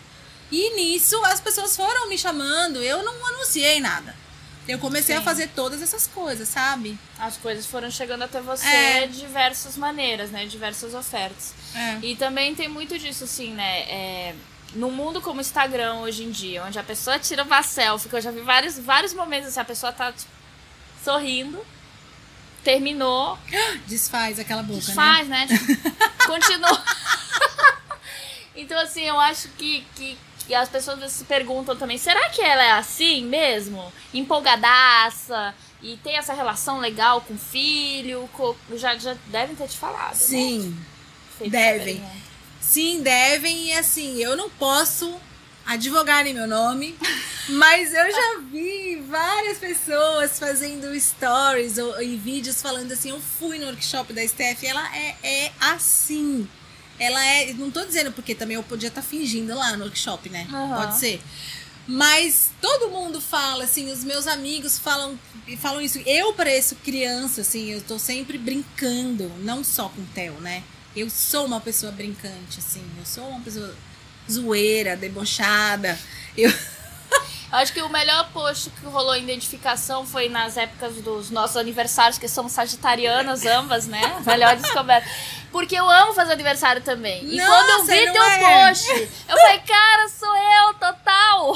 [0.52, 4.15] E nisso as pessoas foram me chamando, eu não anunciei nada.
[4.67, 5.21] Eu comecei Sim.
[5.21, 6.97] a fazer todas essas coisas, sabe?
[7.17, 9.08] As coisas foram chegando até você É.
[9.08, 10.45] de diversas maneiras, né?
[10.45, 11.53] Diversas ofertas.
[11.73, 11.99] É.
[12.01, 13.80] E também tem muito disso, assim, né?
[13.84, 14.36] É,
[14.73, 18.15] no mundo como o Instagram hoje em dia, onde a pessoa tira uma selfie, que
[18.15, 20.30] eu já vi vários, vários momentos assim, a pessoa tá tipo,
[21.03, 21.65] sorrindo,
[22.63, 23.38] terminou,
[23.88, 24.86] Desfaz aquela boca, né?
[24.86, 25.47] desfaz, né?
[25.47, 26.84] Tipo, continua.
[28.56, 30.17] então, assim, eu acho que, que,
[30.48, 33.92] que as pessoas se perguntam também, será que ela é assim mesmo?
[34.14, 35.54] Empolgadaça?
[35.82, 38.28] E tem essa relação legal com o filho?
[38.34, 40.12] com- já, já devem ter te falado.
[40.14, 40.16] né?
[40.16, 40.78] Sim,
[41.38, 41.98] Feito devem.
[41.98, 42.22] saber, né?
[42.62, 43.68] sim, devem.
[43.68, 45.20] E assim, eu não posso
[45.66, 46.98] advogar em meu nome,
[47.50, 53.60] mas eu já vi várias pessoas fazendo stories ou, e vídeos falando assim: eu fui
[53.60, 56.50] no workshop da Steph e ela é, é assim.
[57.00, 57.54] Ela é.
[57.54, 60.48] Não tô dizendo porque também eu podia estar fingindo lá no workshop, né?
[60.52, 60.76] Aham.
[60.76, 61.22] Pode ser.
[61.88, 65.18] Mas todo mundo fala, assim, os meus amigos falam,
[65.58, 66.00] falam isso.
[66.06, 70.64] Eu pareço criança, assim, eu tô sempre brincando, não só com o Theo, né?
[70.94, 73.74] Eu sou uma pessoa brincante, assim, eu sou uma pessoa
[74.30, 75.98] zoeira, debochada.
[76.36, 76.52] Eu
[77.52, 82.18] Acho que o melhor post que rolou em identificação foi nas épocas dos nossos aniversários,
[82.18, 84.02] que somos sagitarianas ambas, né?
[84.26, 85.10] Melhor descoberta.
[85.50, 87.24] Porque eu amo fazer aniversário também.
[87.24, 88.68] E Nossa, quando eu vi teu é?
[88.68, 88.92] post,
[89.30, 91.56] eu falei, cara, sou eu, total!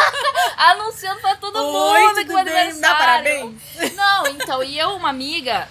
[0.58, 2.80] Anunciando pra todo Oi, mundo que o aniversário.
[2.80, 3.54] Dá parabéns?
[3.94, 5.66] Não, então, e eu, uma amiga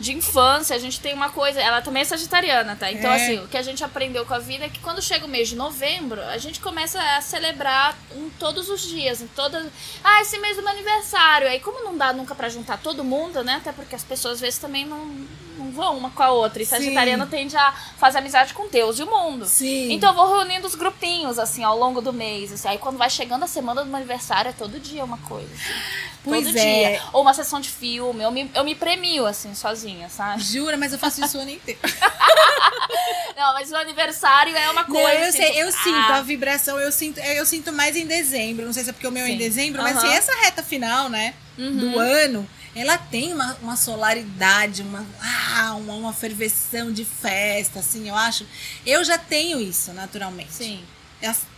[0.00, 2.90] de infância, a gente tem uma coisa, ela também é sagitariana, tá?
[2.90, 3.16] Então, É.
[3.16, 5.50] assim, o que a gente aprendeu com a vida é que quando chega o mês
[5.50, 9.66] de novembro, a gente começa a celebrar em todos os dias, em todas.
[10.02, 11.46] Ah, esse mês do meu aniversário.
[11.46, 13.56] Aí, como não dá nunca pra juntar todo mundo, né?
[13.56, 15.14] Até porque as pessoas às vezes também não,
[15.60, 16.62] não vão uma com a outra.
[16.62, 16.70] E Sim.
[16.76, 19.46] sagitariano tende a fazer amizade com Deus e o mundo.
[19.46, 19.92] Sim.
[19.92, 22.52] Então eu vou reunindo os grupinhos, assim, ao longo do mês.
[22.52, 22.68] assim.
[22.68, 25.48] Aí quando vai chegando a semana do meu aniversário, é todo dia uma coisa.
[25.52, 25.80] assim.
[26.24, 26.64] Pois todo é.
[26.90, 27.02] dia.
[27.12, 28.22] Ou uma sessão de filme.
[28.22, 30.42] Eu me, eu me premio, assim, sozinha, sabe?
[30.42, 31.80] Jura, mas eu faço isso o ano inteiro.
[33.36, 35.14] Não, mas o aniversário é uma Não, coisa.
[35.20, 38.06] eu assim, sei, tipo, eu sinto ah, a vibração, eu sinto, eu sinto mais em
[38.06, 38.66] dezembro.
[38.66, 39.38] Não sei se é porque o meu é em Sim.
[39.38, 40.06] dezembro, mas Aham.
[40.06, 41.76] assim, essa reta final, né, Uhum.
[41.78, 48.08] do ano, ela tem uma, uma solaridade, uma, ah, uma, uma ferveção de festa, assim,
[48.08, 48.46] eu acho.
[48.86, 50.52] Eu já tenho isso, naturalmente.
[50.52, 50.84] Sim.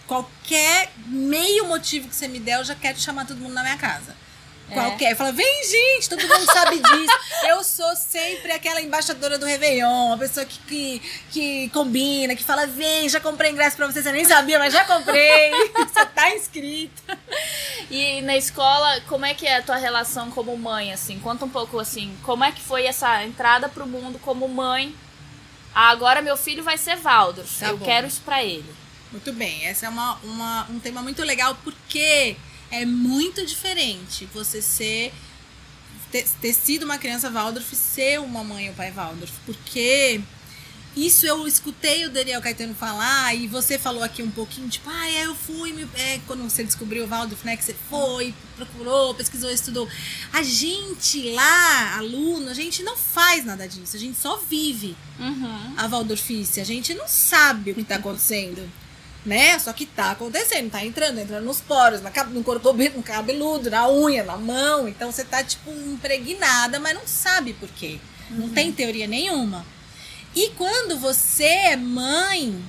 [0.07, 3.79] Qualquer meio motivo que você me der, eu já quero chamar todo mundo na minha
[3.79, 4.15] casa.
[4.73, 5.17] Qualquer.
[5.17, 7.19] Fala, vem, gente, todo mundo sabe disso.
[7.49, 12.67] Eu sou sempre aquela embaixadora do Réveillon, a pessoa que, que, que combina, que fala,
[12.67, 15.51] vem, já comprei ingresso pra você, você nem sabia, mas já comprei.
[15.75, 17.19] você tá inscrita.
[17.91, 21.19] E na escola, como é que é a tua relação como mãe, assim?
[21.21, 24.95] Conta um pouco, assim, como é que foi essa entrada pro mundo como mãe?
[25.75, 27.85] Ah, agora meu filho vai ser Waldorf, Tá eu bom.
[27.85, 28.73] quero isso pra ele.
[29.11, 32.37] Muito bem, esse é uma, uma- um tema muito legal porque
[32.73, 35.13] é muito diferente você ser
[36.11, 40.21] ter, ter sido uma criança Waldorf e ser uma mãe ou pai Waldorf, porque
[40.95, 45.09] isso eu escutei o Daniel Caetano falar e você falou aqui um pouquinho, tipo, ah,
[45.09, 49.15] é, eu fui, me- é, quando você descobriu o Waldorf, né, que você foi, procurou,
[49.15, 49.89] pesquisou, estudou.
[50.35, 55.75] A gente lá, aluno, a gente não faz nada disso, a gente só vive Uhum.
[55.79, 56.61] a Waldorfice.
[56.61, 58.71] A gente não sabe o que tá acontecendo.
[59.25, 59.59] Né?
[59.59, 63.89] Só que tá acontecendo, tá entrando, entrando nos poros, na, no corpo no cabeludo, na
[63.89, 64.89] unha, na mão.
[64.89, 68.01] Então você tá, tipo, impregnada, mas não sabe por quê.
[68.31, 69.65] Não tem teoria nenhuma.
[70.35, 72.63] E quando você é mãe,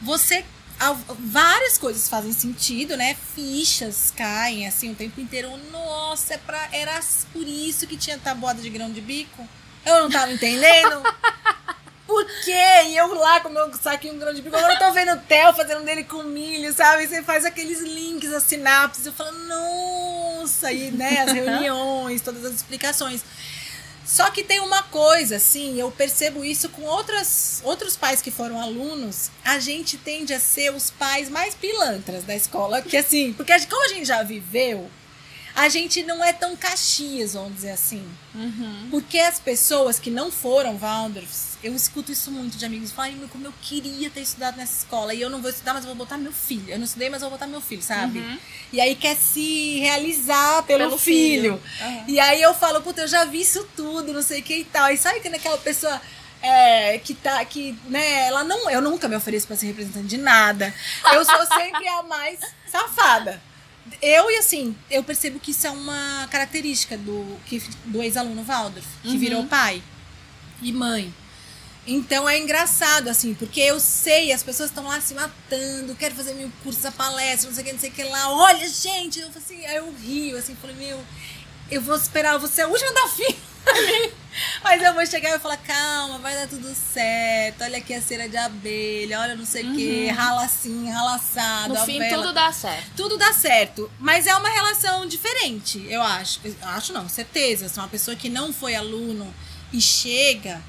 [0.00, 0.44] você.
[1.20, 3.16] Várias coisas fazem sentido, né?
[3.34, 5.50] Fichas caem assim o tempo inteiro.
[5.70, 7.00] Nossa, é pra, era
[7.32, 9.48] por isso que tinha tabuada de grão de bico?
[9.86, 11.02] Eu não tava entendendo.
[12.06, 12.84] Por quê?
[12.88, 14.56] E eu lá com o meu saquinho grande de bico.
[14.56, 17.06] Agora eu tô vendo o Theo fazendo dele com milho, sabe?
[17.06, 19.06] Você faz aqueles links, as sinapses.
[19.06, 20.70] Eu falo, nossa!
[20.70, 23.22] E, né, as reuniões, todas as explicações.
[24.04, 28.60] Só que tem uma coisa, assim, eu percebo isso com outras, outros pais que foram
[28.60, 29.30] alunos.
[29.42, 32.82] A gente tende a ser os pais mais pilantras da escola.
[32.82, 34.90] Que assim, porque como a gente já viveu,
[35.56, 38.04] a gente não é tão caxias, vamos dizer assim.
[38.34, 38.88] Uhum.
[38.90, 42.90] Porque as pessoas que não foram Waldorfs, eu escuto isso muito de amigos.
[42.90, 45.14] Falam, "Ai, como eu queria ter estudado nessa escola.
[45.14, 46.68] E eu não vou estudar, mas eu vou botar meu filho.
[46.68, 48.18] Eu não estudei, mas eu vou botar meu filho, sabe?
[48.18, 48.38] Uhum.
[48.72, 51.60] E aí quer se realizar pelo, Pelo filho.
[51.78, 51.88] filho.
[51.88, 52.04] Uhum.
[52.08, 54.64] E aí eu falo, puta, eu já vi isso tudo, não sei o que e
[54.64, 54.90] tal.
[54.90, 56.00] E sabe que naquela pessoa
[56.42, 58.68] é, que tá, que, né, ela não.
[58.68, 60.74] Eu nunca me ofereço pra ser representante de nada.
[61.12, 62.40] Eu sou sempre a mais
[62.70, 63.40] safada.
[64.00, 68.86] Eu, e assim, eu percebo que isso é uma característica do, que, do ex-aluno Waldorf,
[69.02, 69.18] que Uhum.
[69.18, 69.82] virou pai
[70.62, 71.12] e mãe.
[71.86, 76.32] Então é engraçado, assim, porque eu sei, as pessoas estão lá se matando, quero fazer
[76.32, 78.30] meu curso da palestra, não sei o que, não sei o que lá.
[78.30, 80.98] Olha, gente, eu assim, aí eu rio, assim, falei, meu,
[81.70, 83.36] eu vou esperar, vou ser a última da fila.
[84.62, 87.62] Mas eu vou chegar e falar, calma, vai dar tudo certo.
[87.62, 91.74] Olha aqui a cera de abelha, olha não sei o que, rala assim, rala assado.
[91.74, 92.22] No fim, vela.
[92.22, 92.90] tudo dá certo.
[92.96, 96.40] Tudo dá certo, mas é uma relação diferente, eu acho.
[96.44, 97.68] Eu acho não, certeza.
[97.68, 99.32] Se uma pessoa que não foi aluno
[99.72, 100.60] e chega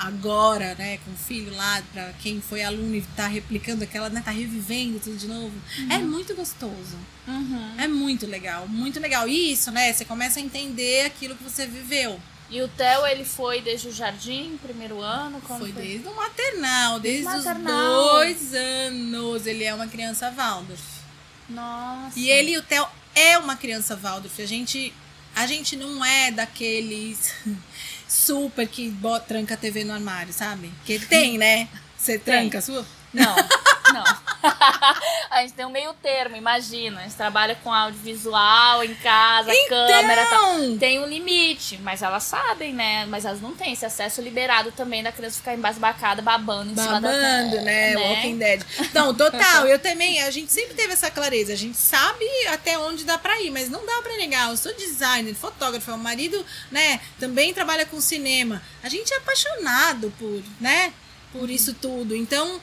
[0.00, 4.22] agora, né, com o filho lá, pra quem foi aluno e tá replicando aquela, né,
[4.24, 5.52] tá revivendo tudo de novo,
[5.90, 6.96] é muito gostoso.
[7.28, 7.74] Uhum.
[7.76, 9.28] É muito legal, muito legal.
[9.28, 12.18] E isso, né, você começa a entender aquilo que você viveu.
[12.48, 15.40] E o Theo, ele foi desde o jardim, primeiro ano?
[15.46, 18.04] Quando Foi desde o maternal, desde Maternal.
[18.04, 19.46] os dois anos.
[19.46, 20.82] Ele é uma criança Waldorf.
[21.48, 22.18] Nossa.
[22.18, 22.84] E ele e o Theo
[23.14, 24.42] é uma criança Waldorf.
[24.42, 24.92] A gente,
[25.34, 27.34] a gente não é daqueles
[28.08, 30.72] super que bota, tranca a TV no armário, sabe?
[30.84, 31.68] Que tem, né?
[31.96, 32.86] Você tranca a sua?
[33.12, 33.36] Não,
[33.92, 34.04] não.
[35.30, 37.00] a gente tem um meio termo, imagina.
[37.00, 40.58] A gente trabalha com audiovisual em casa, câmera e tal.
[40.60, 43.06] Então, Tem um limite, mas elas sabem, né?
[43.06, 47.00] Mas elas não têm esse acesso liberado também da criança ficar embasbacada, babando em cima
[47.00, 47.96] da babando, né?
[47.96, 48.62] Walking Dead.
[48.94, 49.66] Não, total.
[49.66, 51.52] Eu também, a gente sempre teve essa clareza.
[51.52, 54.50] A gente sabe até onde dá pra ir, mas não dá pra negar.
[54.50, 58.62] Eu sou designer, fotógrafo, o marido, né, também trabalha com cinema.
[58.82, 60.92] A gente é apaixonado por, né,
[61.32, 62.14] por isso tudo.
[62.14, 62.60] Então,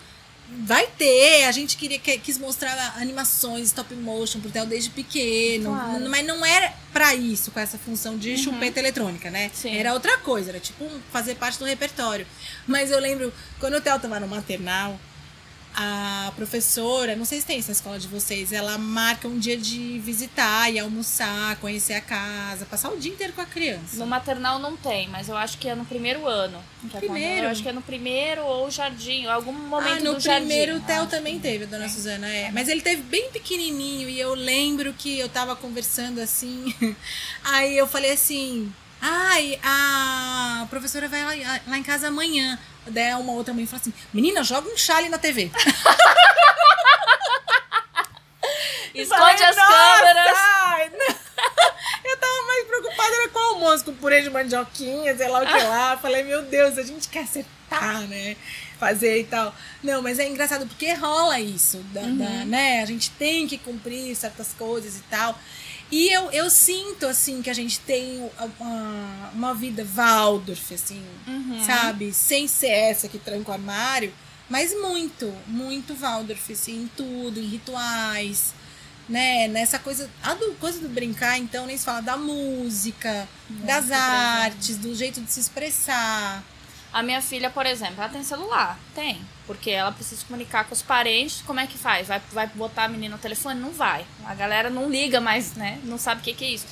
[0.65, 1.45] vai ter.
[1.45, 6.09] A gente queria que- quis mostrar animações stop motion pro Theo desde pequeno, Claro.
[6.09, 9.51] mas não era pra isso com essa função de chupeta eletrônica, né?
[9.53, 9.75] Sim.
[9.77, 12.25] Era outra coisa, era tipo fazer parte do repertório.
[12.65, 14.99] Mas eu lembro quando o Theo tava no maternal,
[15.79, 19.55] a professora, não sei se tem isso na escola de vocês, ela marca um dia
[19.55, 23.95] de visitar e almoçar, conhecer a casa, passar o dia inteiro com a criança.
[23.95, 26.57] No maternal não tem, mas eu acho que é no primeiro ano.
[26.79, 27.05] acontece.
[27.05, 27.45] Primeiro?
[27.45, 30.47] Eu acho que é no primeiro ou jardim, ou algum momento ah, no do jardim.
[30.47, 32.49] primeiro o Theo também teve, a dona Suzana, é.
[32.51, 36.73] Mas ele teve bem pequenininho e eu lembro que eu tava conversando assim.
[37.45, 42.57] Aí eu falei assim: ai, a professora vai lá, lá em casa amanhã.
[42.91, 45.51] Daí uma outra mãe falou assim: menina, joga um chale na TV.
[48.93, 50.37] Esconde as câmeras.
[52.03, 55.45] Eu tava mais preocupada era com o almoço, com purê de mandioquinha, sei lá o
[55.45, 55.97] que lá.
[55.97, 58.35] Falei, meu Deus, a gente quer acertar né?
[58.79, 59.53] Fazer e tal.
[59.83, 62.17] Não, mas é engraçado porque rola isso, da, Uhum.
[62.17, 62.81] da- né?
[62.81, 65.37] A gente tem que cumprir certas coisas e tal.
[65.91, 71.63] E eu, eu sinto, assim, que a gente tem uma, uma vida Waldorf, assim, Uhum.
[71.65, 72.13] sabe?
[72.13, 74.13] Sem ser essa que tranca o armário,
[74.49, 78.53] mas muito, muito Waldorf, assim, em tudo, em rituais,
[79.07, 79.47] né?
[79.47, 83.93] Nessa coisa, a do, coisa do brincar, então, nem se fala da música, das presente.
[84.01, 86.43] artes, do jeito de se expressar.
[86.93, 88.77] A minha filha, por exemplo, ela tem celular?
[88.95, 89.21] Tem.
[89.45, 91.41] Porque ela precisa se comunicar com os parentes.
[91.45, 92.07] Como é que faz?
[92.07, 93.59] Vai, vai botar a menina no telefone?
[93.59, 94.05] Não vai.
[94.25, 95.79] A galera não liga mais, né?
[95.83, 96.65] Não sabe o que, que é isso.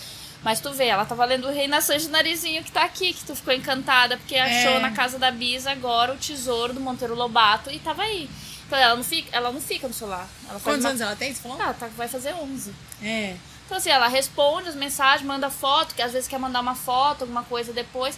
[0.43, 3.23] Mas tu vê, ela tava lendo o Rei Nações de Narizinho que tá aqui, que
[3.25, 4.79] tu ficou encantada, porque achou É.
[4.79, 8.29] na casa da Bisa agora o tesouro do Monteiro Lobato e tava aí.
[8.67, 10.27] Então ela não fica, ela não fica no celular.
[10.49, 10.89] Ela Quantos uma...
[10.89, 11.33] anos ela tem?
[11.33, 11.59] Você falou?
[11.61, 12.73] Ah, tá, vai fazer 11.
[13.01, 13.35] É.
[13.65, 17.21] Então, assim, ela responde as mensagens, manda foto, que às vezes quer mandar uma foto,
[17.23, 18.15] alguma coisa depois.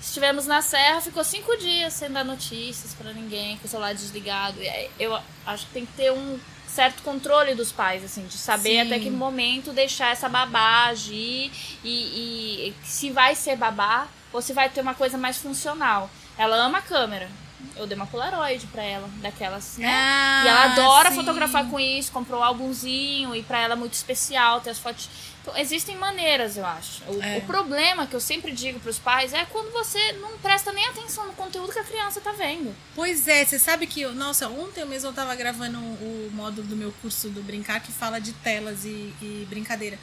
[0.00, 4.60] Estivemos na Serra, ficou cinco dias sem dar notícias pra ninguém, com o celular desligado.
[4.62, 8.70] E Eu acho que tem que ter um certo controle dos pais, assim, de saber
[8.70, 8.80] Sim.
[8.82, 11.50] até que momento deixar essa babá agir
[11.82, 16.08] e, e se vai ser babá ou se vai ter uma coisa mais funcional.
[16.36, 17.28] Ela ama a câmera.
[17.74, 19.88] Eu dei uma Polaroid pra ela, daquelas, né?
[19.92, 21.16] Ah, E ela adora sim.
[21.16, 25.08] fotografar com isso, comprou um álbumzinho e pra ela é muito especial ter as fotos.
[25.42, 27.02] Então, existem maneiras, eu acho.
[27.06, 27.38] O, É.
[27.38, 31.26] o problema que eu sempre digo pros pais é quando você não presta nem atenção
[31.26, 32.74] no conteúdo que a criança tá vendo.
[32.94, 36.92] Pois é, você sabe que, nossa, ontem mesmo eu tava gravando o módulo do meu
[37.00, 39.98] curso do Brincar que fala de telas e, e brincadeira.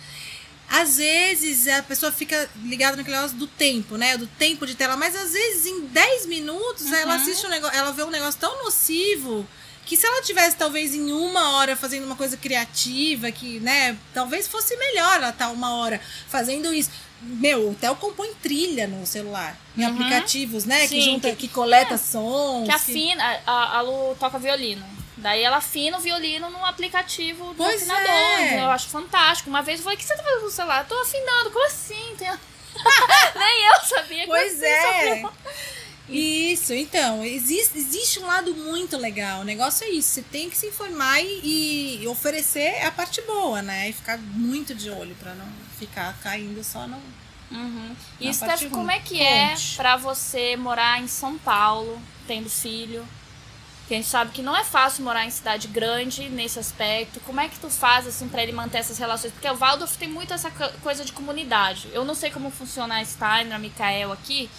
[0.67, 4.17] Às vezes a pessoa fica ligada naquele negócio do tempo, né?
[4.17, 7.21] Do tempo de tela, mas às vezes em 10 minutos ela Uhum.
[7.21, 9.47] assiste um negócio, ela vê um negócio tão nocivo
[9.85, 14.47] que se ela tivesse talvez em uma hora fazendo uma coisa criativa, que, né, talvez
[14.47, 16.89] fosse melhor ela estar uma hora fazendo isso.
[17.21, 19.91] Meu, o Theo compõe trilha no celular, em Uhum.
[19.93, 20.81] aplicativos, né?
[20.81, 22.65] que Sim, junta, que- que, coleta sons.
[22.67, 24.85] Que afina, a, a Lu toca violino.
[25.17, 28.09] Daí ela afina o violino num aplicativo do Pois afinador.
[28.11, 28.59] é.
[28.63, 29.49] Eu acho fantástico.
[29.49, 30.79] Uma vez eu falei, o que você tá fazendo com o celular?
[30.83, 31.51] Eu tô afinando.
[31.51, 32.15] Como assim?
[32.17, 32.29] Tem...
[33.35, 34.25] Nem eu sabia.
[34.27, 34.81] Pois é.
[34.81, 35.31] Sofia?
[36.07, 39.41] Isso, então, existe, existe um lado muito legal.
[39.41, 43.61] O negócio é isso, você tem que se informar e, e oferecer a parte boa,
[43.61, 43.89] né?
[43.89, 45.47] E ficar muito de olho pra não
[45.79, 47.01] ficar caindo só no.
[47.51, 47.95] Uhum.
[48.19, 53.07] E Steph, como é que é pra você morar em São Paulo, tendo filho?
[53.87, 57.19] Que a gente sabe que não é fácil morar em cidade grande nesse aspecto.
[57.19, 59.31] Como é que tu faz assim para ele manter essas relações?
[59.31, 61.87] Porque o Waldorf tem muito essa co- coisa de comunidade.
[61.93, 64.49] Eu não sei como funciona a Steiner, a Mikael aqui,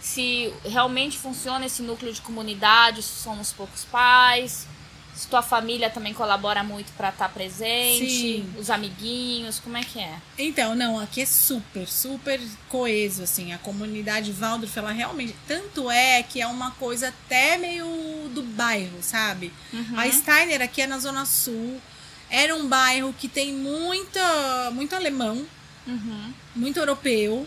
[0.00, 4.66] se realmente funciona esse núcleo de comunidade, se somos poucos pais,
[5.14, 8.54] se tua família também colabora muito para estar presente, Sim.
[8.58, 10.14] os amiguinhos, como é que é?
[10.38, 13.52] Então, não, aqui é super, super coeso, assim.
[13.52, 15.34] A comunidade Waldorf, ela realmente.
[15.46, 17.86] Tanto é que é uma coisa até meio
[18.32, 19.52] do bairro, sabe?
[19.72, 19.98] Uhum.
[19.98, 21.80] A Steiner aqui é na Zona Sul.
[22.30, 25.44] Era um bairro que tem muita, muito alemão,
[25.86, 26.32] Uhum.
[26.54, 27.46] muito europeu.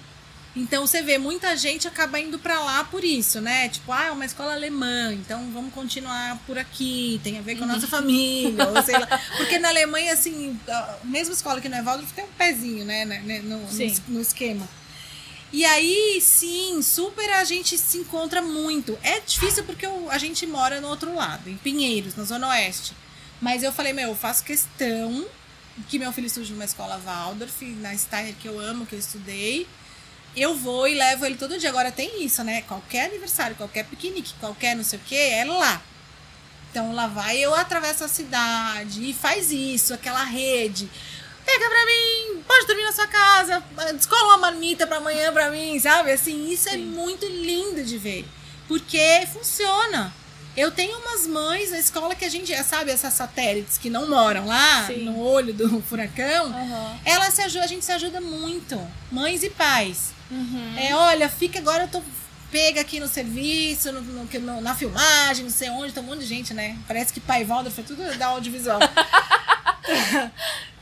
[0.56, 3.70] Então você vê muita gente acaba indo pra lá por isso, né?
[3.70, 7.64] Tipo, ah, é uma escola alemã, então vamos continuar por aqui, tem a ver com
[7.64, 9.08] a nossa família, ou sei lá.
[9.36, 13.22] Porque na Alemanha, assim, a mesma escola que no Waldorf tem um pezinho, né, né,
[13.26, 13.96] né, no, no, Sim.
[14.08, 14.70] no esquema.
[15.52, 18.98] E aí, sim, super a gente se encontra muito.
[19.04, 22.94] É difícil porque eu- a gente mora no outro lado, em Pinheiros, na Zona Oeste.
[23.42, 25.26] Mas eu falei, meu, eu faço questão
[25.90, 29.68] que meu filho estude numa escola Waldorf, na Steiner que eu amo, que eu estudei.
[30.36, 31.70] Eu vou e levo ele todo dia.
[31.70, 32.64] Agora tem isso, né?
[32.64, 35.82] Qualquer aniversário, qualquer piquenique, qualquer não sei o que, é lá.
[36.72, 40.90] Então lá vai, eu atravesso a cidade e faz isso, aquela rede.
[41.46, 43.64] Pega pra mim, pode dormir na sua casa,
[43.96, 46.12] descola uma marmita pra amanhã pra mim, sabe?
[46.12, 48.26] Assim, isso é muito lindo de ver.
[48.68, 50.12] Porque funciona.
[50.56, 54.46] Eu tenho umas mães na escola que a gente, sabe, essas satélites que não moram
[54.48, 55.04] lá Sim.
[55.04, 57.00] no olho do furacão, Uhum.
[57.04, 58.80] ela se ajuda, a gente se ajuda muito,
[59.12, 60.13] mães e pais.
[60.34, 60.74] Uhum.
[60.78, 62.02] É, olha, fica agora eu tô
[62.52, 66.28] pega aqui no serviço, no, no- na filmagem, não sei onde, tem um monte de
[66.28, 66.78] gente, né?
[66.88, 68.80] Parece que pai Valdo foi tudo da audiovisual.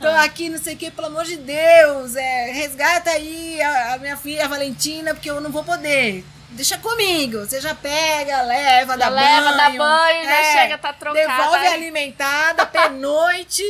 [0.00, 3.98] tô aqui, não sei o que, pelo amor de Deus, é, resgata aí a, a
[3.98, 6.24] minha filha, a Valentina, porque eu não vou poder.
[6.52, 9.56] Deixa comigo, você já pega, leva, Já dá leva, banho.
[9.56, 11.26] dá banho, já é, chega, tá trocada.
[11.26, 13.62] Devolve alimentada, pernoite.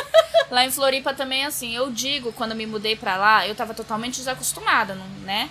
[0.50, 4.16] Lá em Floripa também, assim, eu digo, quando me mudei pra lá, eu tava totalmente
[4.16, 5.50] desacostumada, né?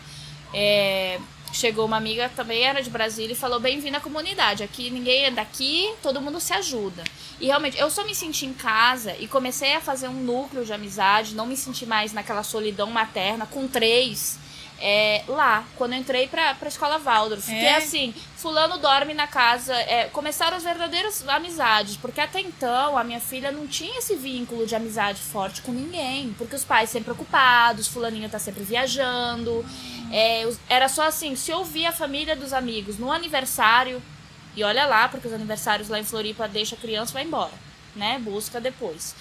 [0.53, 1.19] É,
[1.53, 4.63] chegou uma amiga, também era de Brasília, e falou, bem-vindo à comunidade.
[4.63, 7.03] Aqui ninguém é daqui, todo mundo se ajuda.
[7.39, 10.73] E realmente, eu só me senti em casa e comecei a fazer um núcleo de
[10.73, 14.39] amizade, não me senti mais naquela solidão materna, com três.
[14.81, 17.49] É, lá, quando eu entrei pra, pra escola Waldorf.
[17.51, 17.59] É?
[17.59, 19.73] Que é assim, fulano dorme na casa.
[19.73, 24.65] É, começaram as verdadeiras amizades, porque até então a minha filha não tinha esse vínculo
[24.65, 26.33] de amizade forte com ninguém.
[26.37, 29.63] Porque os pais sempre ocupados, fulaninho tá sempre viajando.
[30.11, 34.01] É, era só assim, se eu via a família dos amigos no aniversário,
[34.55, 37.53] e olha lá, porque os aniversários lá em Floripa deixa a criança e vai embora,
[37.95, 38.19] né?
[38.19, 39.15] Busca depois.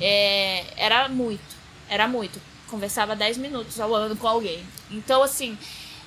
[0.00, 1.56] É, era muito,
[1.88, 2.40] era muito.
[2.68, 4.62] Conversava 10 minutos ao ano com alguém.
[4.90, 5.58] Então, assim,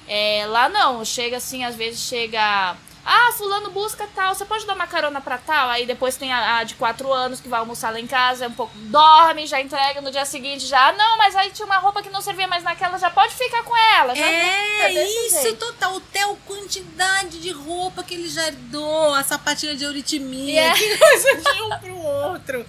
[0.07, 2.75] é, lá não, chega assim, às vezes chega.
[3.05, 5.69] Ah, fulano busca tal, você pode dar uma carona pra tal?
[5.69, 8.47] Aí depois tem a, a de 4 anos que vai almoçar lá em casa, é
[8.47, 8.71] um pouco.
[8.75, 10.89] Dorme, já entrega no dia seguinte, já.
[10.89, 13.63] "Ah, Não, mas aí tinha uma roupa que não servia mais naquela, já pode ficar
[13.63, 14.13] com ela.
[14.15, 14.91] Já É,
[15.27, 15.57] isso, jeito.
[15.57, 15.95] total.
[15.95, 20.73] O Theo, quantidade de roupa que ele já herdou, a sapatilha de euritimia, É.
[20.73, 22.65] que coisa de um pro outro.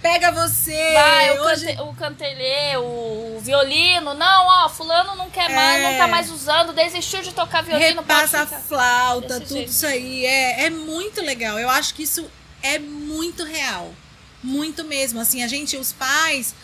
[0.00, 0.94] Pega você.
[0.94, 1.66] Vai, o, hoje...
[1.66, 4.14] cante, o cantelê, o, o violino.
[4.14, 5.90] Não, ó, fulano não quer mais, É.
[5.90, 8.00] não tá mais usando, desistiu de tocar violino.
[8.00, 9.69] repassa a flauta, tudo.
[9.70, 10.24] Isso aí.
[10.24, 11.58] É, é muito legal.
[11.58, 12.28] Eu acho que isso
[12.62, 13.94] é muito real.
[14.42, 15.20] Muito mesmo.
[15.20, 16.54] Assim, a gente, os pais,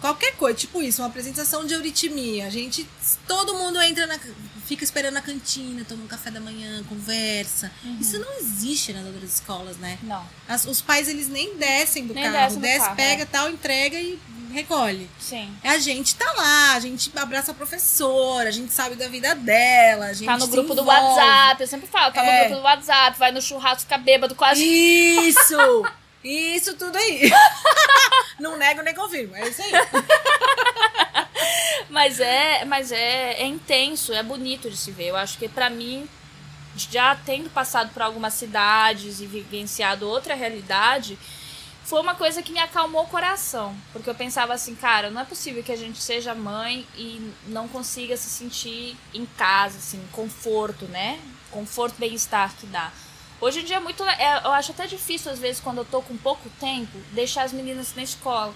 [0.00, 2.46] qualquer coisa, tipo isso, uma apresentação de euritmia.
[2.46, 2.86] A gente,
[3.26, 4.18] todo mundo entra na.
[4.66, 7.72] Fica esperando na cantina, toma um café da manhã, conversa.
[7.82, 7.98] Uhum.
[8.00, 9.98] Isso não existe nas outras escolas, né?
[10.02, 12.56] Não, As- os pais, eles nem descem do Nem carro.
[12.56, 13.26] Desce, carro, pega é.
[13.26, 14.18] tal, entrega e
[14.52, 15.08] recolhe.
[15.18, 15.52] sim.
[15.64, 20.06] A gente tá lá, a gente abraça a professora, a gente sabe da vida dela,
[20.06, 21.00] a gente Tá no grupo do envolve.
[21.00, 22.42] WhatsApp, eu sempre falo, tá É.
[22.42, 25.28] no grupo do WhatsApp, vai no churrasco, fica bêbado gente.
[25.28, 25.84] Isso!
[26.24, 27.30] Isso tudo aí.
[28.40, 29.34] Não nego nem confirmo.
[29.36, 29.70] É isso aí.
[31.90, 35.06] Mas é, mas é, é intenso, é bonito de se ver.
[35.08, 36.08] Eu acho que pra mim,
[36.76, 41.18] já tendo passado por algumas cidades e vivenciado outra realidade,
[41.88, 43.74] foi uma coisa que me acalmou o coração.
[43.94, 47.66] Porque eu pensava assim, cara, não é possível que a gente seja mãe e não
[47.66, 51.18] consiga se sentir em casa, assim, conforto, né?
[51.50, 52.92] Conforto, bem-estar que dá.
[53.40, 54.04] Hoje em dia é muito.
[54.04, 57.54] é, eu acho até difícil, às vezes, quando eu tô com pouco tempo, deixar as
[57.54, 58.54] meninas na escola.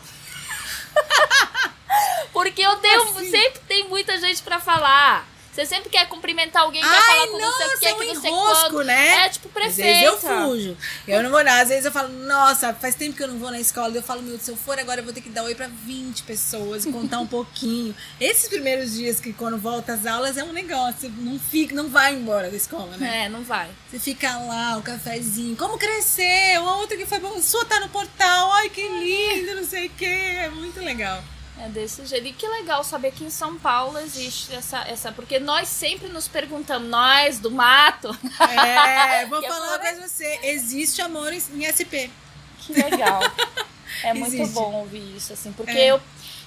[2.34, 3.02] Porque eu tenho.
[3.02, 3.30] assim?
[3.30, 5.26] Sempre tem muita gente pra falar.
[5.52, 8.24] Você sempre quer cumprimentar alguém, quer Ai, falar com não nossa, que, é que não
[8.24, 9.26] enrosco, né?
[9.26, 9.82] É tipo Às prefeita.
[9.82, 10.76] vezes eu fujo.
[11.06, 11.52] Eu não vou não.
[11.52, 13.94] Às vezes eu falo, nossa, faz tempo que eu não vou na escola.
[13.94, 16.22] Eu falo, meu, se eu for agora eu vou ter que dar oi pra 20
[16.22, 17.94] pessoas e contar um pouquinho.
[18.18, 21.12] Esses primeiros dias que quando volta às aulas é um negócio.
[21.18, 23.26] Não, fica, não vai embora da escola, né?
[23.26, 23.68] É, não vai.
[23.90, 25.54] Você fica lá, o cafezinho.
[25.56, 26.64] Como cresceu?
[26.64, 27.38] Outro que foi bom.
[27.42, 28.52] Sua tá no portal.
[28.52, 30.06] Ai, que lindo, não sei o quê.
[30.06, 31.22] É muito legal.
[31.58, 32.26] É desse jeito.
[32.26, 34.78] E que legal saber que em São Paulo existe essa.
[34.88, 38.08] essa porque nós sempre nos perguntamos, nós do mato.
[38.40, 40.40] É, vou falar pra você.
[40.42, 42.10] Existe amor em em SP.
[42.58, 43.20] Que legal.
[44.02, 44.54] É muito Existe.
[44.54, 45.86] bom ouvir isso, assim, porque É.
[45.92, 46.00] eu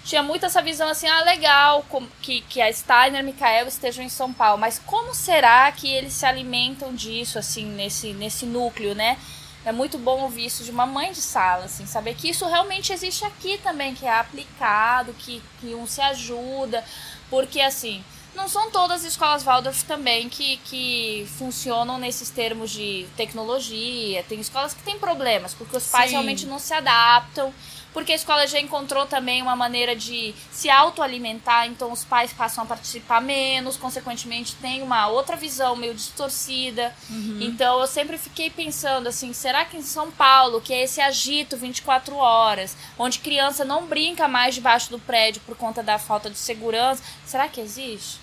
[0.03, 1.85] tinha muito essa visão assim, ah, legal
[2.21, 5.91] que, que a Steiner e a Mikael estejam em São Paulo, mas como será que
[5.91, 9.17] eles se alimentam disso, assim, nesse, nesse núcleo, né?
[9.65, 12.93] É muito bom ouvir isso de uma mãe de sala, assim, saber que isso realmente
[12.93, 16.85] existe aqui também, que é aplicado, que, que um se ajuda,
[17.31, 18.03] porque assim,
[18.35, 24.23] não são todas as escolas Waldorf também que, que funcionam nesses termos de tecnologia.
[24.23, 26.11] Tem escolas que têm problemas, porque os pais Sim.
[26.11, 27.53] realmente não se adaptam.
[27.95, 32.65] Porque a escola já encontrou também uma maneira de se autoalimentar, então os pais passam
[32.65, 36.93] a participar menos, consequentemente tem uma outra visão meio distorcida.
[37.39, 41.55] Então eu sempre fiquei pensando assim, será que em São Paulo, que é esse agito
[41.55, 46.37] 24 horas, onde criança não brinca mais debaixo do prédio por conta da falta de
[46.37, 48.19] segurança, será que existe?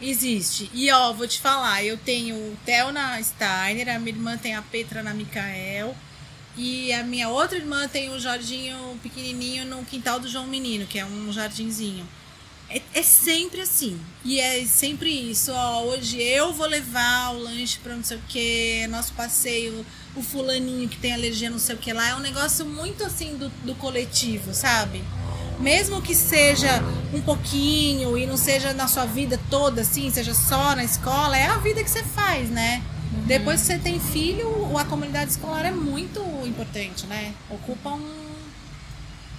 [0.00, 0.70] Existe.
[0.72, 4.54] E ó, vou te falar, eu tenho o Theo na Steiner, a minha irmã tem
[4.54, 5.92] a Petra na Micael.
[6.56, 10.98] E a minha outra irmã tem o Jardinho pequenininho no quintal do João Menino, que
[10.98, 12.06] é um jardinzinho.
[12.68, 13.98] É, é sempre assim.
[14.24, 15.52] E é sempre isso.
[15.52, 19.84] Ó, hoje eu vou levar o lanche pra não sei o que, nosso passeio,
[20.14, 22.10] o fulaninho que tem alergia não sei o que lá.
[22.10, 25.02] É um negócio muito assim do, do coletivo, sabe?
[25.58, 26.82] Mesmo que seja
[27.14, 31.46] um pouquinho e não seja na sua vida toda assim, seja só na escola, é
[31.46, 32.82] a vida que você faz, né?
[33.26, 37.34] Depois que você tem filho, a comunidade escolar é muito importante, né?
[37.50, 38.34] Ocupa um,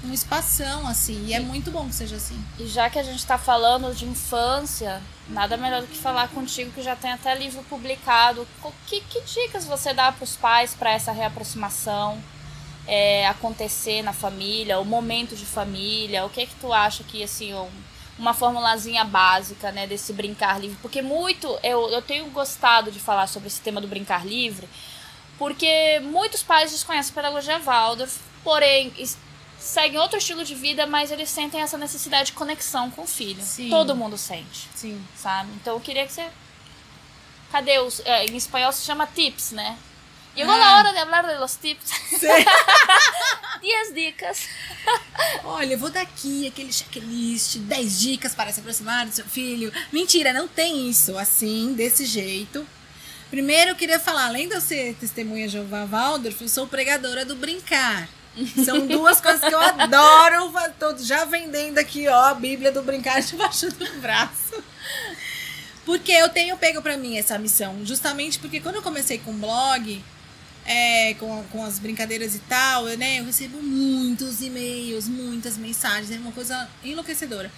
[0.05, 1.25] um espação, assim.
[1.25, 2.39] E é muito bom que seja assim.
[2.59, 6.71] E já que a gente está falando de infância, nada melhor do que falar contigo
[6.71, 8.47] que já tem até livro publicado.
[8.85, 12.21] Que, que dicas você dá para os pais para essa reaproximação
[12.87, 16.25] é, acontecer na família, o momento de família?
[16.25, 17.69] O que é que tu acha que assim um-
[18.17, 20.77] uma formulazinha básica, né, desse brincar livre?
[20.81, 24.67] Porque muito eu, eu tenho gostado de falar sobre esse tema do brincar livre,
[25.37, 28.93] porque muitos pais desconhecem a pedagogia Waldorf, porém
[29.63, 33.41] seguem outro estilo de vida, mas eles sentem essa necessidade de conexão com o filho.
[33.41, 33.69] Sim.
[33.69, 35.01] Todo mundo sente, Sim.
[35.15, 35.49] sabe?
[35.55, 36.27] Então eu queria que você.
[37.51, 38.01] Cadê os.
[38.05, 39.77] é, em espanhol se chama tips, né?
[40.35, 40.57] Chegou Ah.
[40.57, 41.89] na hora de hablar de los tips.
[42.19, 42.45] Sei.
[43.61, 44.39] 10 dicas.
[45.45, 49.71] Olha, eu vou dar aqui aquele checklist, 10 dicas para se aproximar do seu filho.
[49.91, 52.67] Mentira, não tem isso assim, desse jeito.
[53.29, 57.35] Primeiro eu queria falar, além de eu ser testemunha Jeová Waldorf, eu sou pregadora do
[57.35, 58.07] brincar.
[58.65, 60.51] São duas coisas que eu adoro.
[60.79, 64.61] Tô já vendendo aqui, ó, a Bíblia do brincar debaixo do braço.
[65.85, 67.85] Porque eu tenho pego pra mim essa missão.
[67.85, 70.03] Justamente porque quando eu comecei com o blog,
[70.65, 76.11] é, com, com as brincadeiras e tal, eu, né, eu recebo muitos e-mails, muitas mensagens,
[76.11, 77.51] é uma coisa enlouquecedora.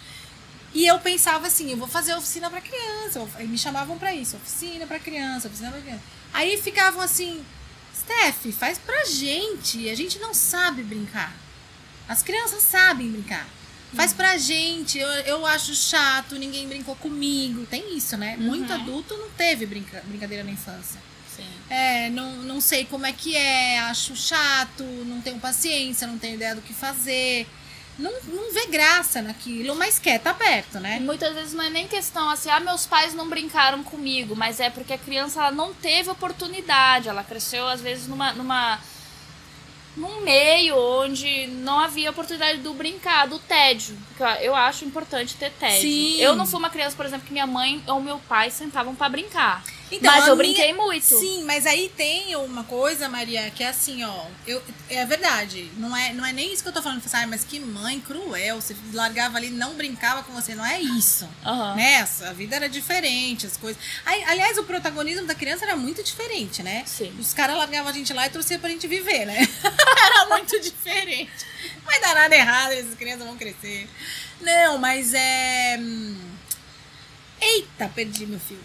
[0.74, 3.20] E eu pensava assim, eu vou fazer oficina pra criança.
[3.20, 6.02] eu- Aí me chamavam pra isso, oficina pra criança, oficina pra criança.
[6.34, 7.42] Aí ficavam assim,
[7.98, 9.90] Steph, faz pra gente.
[9.90, 11.34] A gente não sabe brincar.
[12.10, 13.48] As crianças sabem brincar.
[13.96, 15.00] Faz pra gente.
[15.00, 17.66] Eu, eu acho chato, ninguém brincou comigo.
[17.68, 18.36] Tem isso, né?
[18.38, 18.82] Muito Uhum.
[18.82, 21.00] adulto não teve brinca, brincadeira na infância.
[21.36, 21.44] Sim.
[21.70, 26.36] É, não, não sei como é que é, acho chato, não tenho paciência, não tenho
[26.36, 27.48] ideia do que fazer.
[27.98, 31.00] Não, não vê graça naquilo, mas quer tá perto, né?
[31.00, 34.70] muitas vezes não é nem questão assim, ah, meus pais não brincaram comigo, mas é
[34.70, 38.80] porque a criança ela não teve oportunidade, ela cresceu às vezes numa, numa
[39.96, 43.98] num meio onde não havia oportunidade do brincar, do tédio.
[44.10, 45.82] Porque eu- eu acho importante ter tédio.
[45.84, 46.20] Sim.
[46.20, 49.08] Eu não fui uma criança, por exemplo, que minha mãe ou meu pai sentavam pra
[49.08, 49.64] brincar.
[49.92, 51.04] Então, mas eu minha- brinquei muito.
[51.20, 54.26] Sim, mas aí tem uma coisa, Maria, que é assim, ó.
[54.48, 55.70] Eu, é verdade.
[55.78, 57.02] Não é, não é nem isso que eu tô falando.
[57.04, 58.60] Você sabe, mas que mãe cruel.
[58.60, 60.56] Você largava ali, não brincava com você.
[60.56, 61.30] Não é isso.
[61.46, 61.76] Aham.
[61.76, 63.82] Nessa, a vida era diferente, as coisas.
[64.06, 66.84] Aí, aliás, o protagonismo da criança era muito diferente, né?
[66.88, 67.16] Sim.
[67.20, 69.38] Os caras largavam a gente lá e torciam pra gente viver, né?
[69.64, 71.32] era muito diferente.
[71.76, 73.88] Não vai dar nada errado, essas crianças vão crescer.
[74.42, 75.78] Não, mas é.
[75.80, 76.18] hum,
[77.40, 78.58] Eita, perdi meu fio.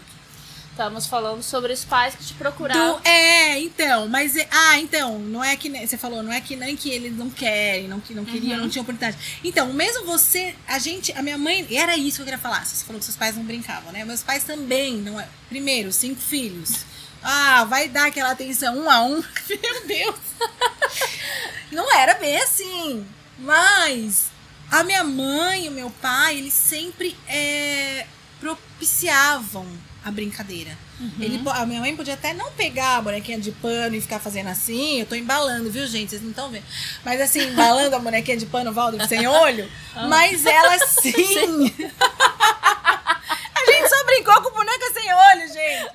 [0.71, 2.95] Estamos falando sobre os pais que te procuraram.
[2.97, 6.39] Do- é, então, mas é- ah, então, não é que nem- você falou, não é
[6.39, 8.61] que nem que eles não querem, não que não queriam, Uhum.
[8.63, 9.39] não tinham oportunidade.
[9.43, 12.65] Então, mesmo você, a gente, a minha mãe, e era isso que eu queria falar.
[12.65, 14.05] Você falou que seus pais não brincavam, né?
[14.05, 15.27] Meus pais também, não é.
[15.49, 16.85] Primeiro, cinco filhos.
[17.21, 19.21] Ah, vai dar aquela atenção um a um.
[19.49, 20.15] Meu Deus.
[21.71, 23.05] Não era bem assim.
[23.37, 24.27] Mas
[24.71, 28.07] a minha mãe e o meu pai, eles sempre é,
[28.39, 29.67] propiciavam
[30.03, 30.77] a brincadeira.
[31.19, 34.19] Ele, po- a minha mãe podia até não pegar a bonequinha de pano e ficar
[34.19, 34.99] fazendo assim.
[34.99, 36.09] Eu tô embalando, viu, gente?
[36.09, 36.63] Vocês não estão vendo.
[37.05, 39.69] Mas assim, embalando a bonequinha de pano, Valdo, sem olho.
[40.09, 41.11] Mas ela sim.
[43.55, 45.91] a gente só brincou com boneca sem olho, gente.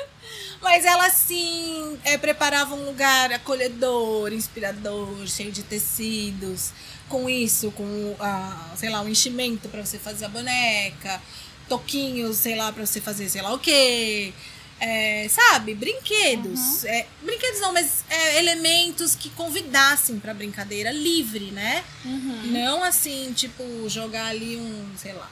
[0.60, 6.72] Mas ela sim é, preparava um lugar acolhedor, inspirador, cheio de tecidos.
[7.08, 11.22] Com isso, com, ah, sei lá, um enchimento para você fazer a boneca,
[11.68, 14.32] toquinhos, sei lá, para você fazer sei lá o quê.
[14.80, 15.74] É, sabe?
[15.74, 16.84] Brinquedos.
[16.84, 21.84] É, brinquedos não, mas é, elementos que convidassem pra brincadeira livre, né?
[22.04, 22.42] Uhum.
[22.46, 25.28] Não assim, tipo, jogar ali um, sei lá,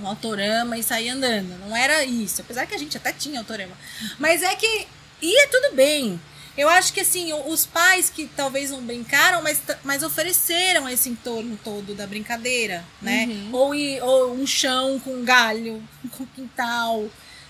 [0.00, 1.58] um autorama e sair andando.
[1.60, 2.40] Não era isso.
[2.40, 3.76] Apesar que a gente até tinha autorama.
[4.18, 4.86] Mas é que
[5.20, 6.20] ia tudo bem.
[6.56, 11.58] Eu acho que assim, os pais que talvez não brincaram, mas, mas ofereceram esse entorno
[11.64, 13.24] todo da brincadeira, né?
[13.26, 13.50] Uhum.
[13.52, 15.82] Ou, ou um chão com galho,
[16.16, 17.08] com quintal,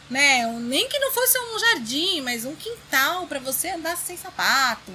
[0.08, 0.46] né?
[0.60, 4.92] Nem que não fosse um jardim, mas um quintal para você andar sem sapato,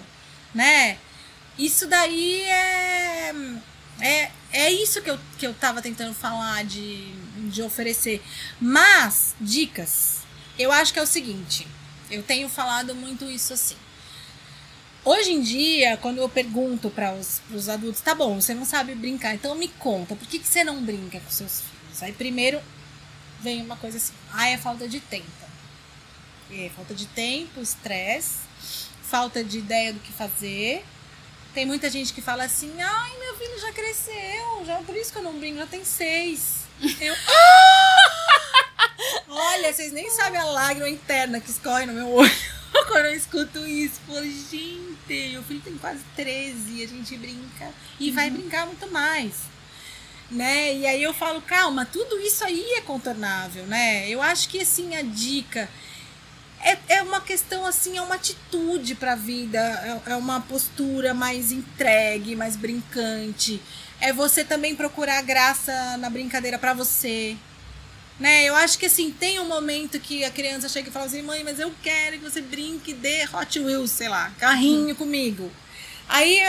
[0.56, 0.98] né?
[1.58, 3.34] Isso daí é.
[4.00, 7.12] É, é isso que eu, que eu tava tentando falar de,
[7.50, 8.24] de oferecer.
[8.62, 10.20] Mas, dicas.
[10.58, 11.68] Eu acho que é o seguinte.
[12.10, 13.76] Eu tenho falado muito isso assim.
[15.08, 19.34] Hoje em dia, quando eu pergunto para os adultos, tá bom, você não sabe brincar,
[19.34, 22.04] então me conta, por que, que você não brinca com seus filhos?
[22.04, 22.62] Aí primeiro
[23.40, 25.26] vem uma coisa assim, ah, é falta de tempo.
[26.52, 28.40] É falta de tempo, estresse,
[29.02, 30.84] falta de ideia do que fazer.
[31.54, 35.20] Tem muita gente que fala assim, ai, meu filho já cresceu, já por isso que
[35.20, 36.64] eu não brinco, já tem seis.
[37.00, 38.50] Eu, "Ah!"
[39.30, 42.57] Olha, vocês nem sabem a lágrima interna que escorre no meu olho
[42.88, 44.00] quando eu escuto isso.
[44.06, 49.34] Pô, gente, meu filho tem quase 13, a gente brinca e vai brincar muito mais.
[50.30, 50.76] Né?
[50.76, 54.10] E aí eu falo, calma, tudo isso aí é contornável, né?
[54.10, 55.70] Eu acho que assim a dica
[56.60, 59.60] é, é uma questão assim, é uma atitude pra vida,
[60.06, 63.62] é, é uma postura mais entregue, mais brincante.
[64.02, 67.38] É você também procurar graça na brincadeira pra você.
[68.20, 68.46] Né?
[68.46, 71.44] Eu acho que assim, tem um momento que a criança chega e fala assim, mãe,
[71.44, 75.52] mas eu quero que você brinque de Hot Wheels, sei lá, carrinho comigo.
[76.10, 76.42] Aí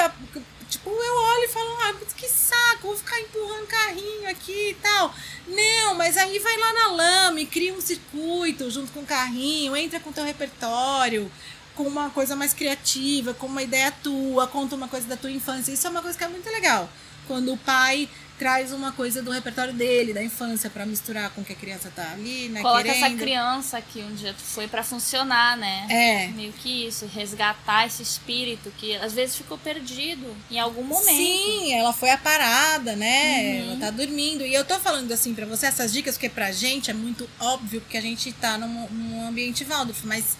[0.68, 5.14] tipo, eu olho e falo, ah, que saco, vou ficar empurrando carrinho aqui e tal.
[5.46, 9.76] Não, mas aí vai lá na lama e cria um circuito junto com o carrinho,
[9.76, 11.30] entra com o teu repertório,
[11.74, 15.72] com uma coisa mais criativa, com uma ideia tua, conta uma coisa da tua infância.
[15.72, 16.88] Isso é uma coisa que é muito legal.
[17.26, 18.08] Quando o pai
[18.38, 21.92] traz uma coisa do repertório dele, da infância, para misturar com o que a criança
[21.94, 22.62] tá ali, né?
[22.62, 23.04] Coloca querendo.
[23.04, 25.86] essa criança que um dia foi para funcionar, né?
[25.90, 26.28] É.
[26.28, 31.16] Meio que isso, resgatar esse espírito que às vezes ficou perdido em algum momento.
[31.16, 33.62] Sim, ela foi a parada, né?
[33.62, 33.70] Uhum.
[33.72, 34.44] Ela tá dormindo.
[34.44, 37.82] E eu tô falando assim pra você essas dicas, porque pra gente é muito óbvio
[37.88, 40.36] que a gente tá num, num ambiente Waldorf, mas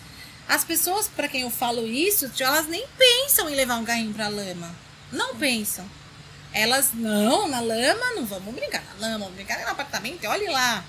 [0.49, 4.28] as pessoas para quem eu falo isso, elas nem pensam em levar um carrinho pra
[4.28, 4.74] lama.
[5.12, 5.84] Não pensam.
[6.53, 10.84] Elas, não, na lama, não vamos brincar na lama, vamos brincar no apartamento, olhe lá,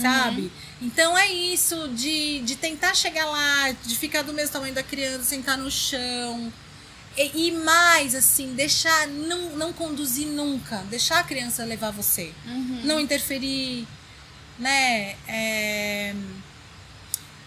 [0.00, 0.50] sabe?
[0.80, 5.24] Então é isso, de, de tentar chegar lá, de ficar do mesmo tamanho da criança,
[5.24, 6.52] sentar no chão.
[7.16, 12.32] E, e mais, assim, deixar, não, não conduzir nunca, deixar a criança levar você.
[12.46, 12.80] Uhum.
[12.84, 13.86] Não interferir,
[14.58, 15.16] né?
[15.28, 16.14] É,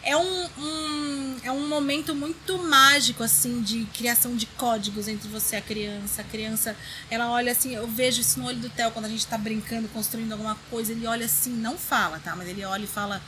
[0.06, 5.56] é um, um, é um momento muito mágico, assim, de criação de códigos entre você
[5.56, 6.22] e a criança.
[6.22, 6.78] A criança,
[7.10, 9.88] ela olha assim, eu vejo isso no olho do Theo quando a gente tá brincando,
[9.88, 10.92] construindo alguma coisa.
[10.92, 12.36] Ele olha assim, não fala, tá?
[12.36, 13.20] Mas ele olha e fala,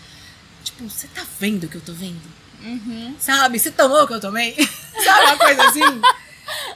[0.63, 2.21] tipo, você tá vendo o que eu tô vendo?
[2.63, 3.15] Uhum.
[3.19, 3.57] Sabe?
[3.57, 4.55] Você tomou o que eu tomei?
[5.03, 5.81] Sabe uma coisa assim?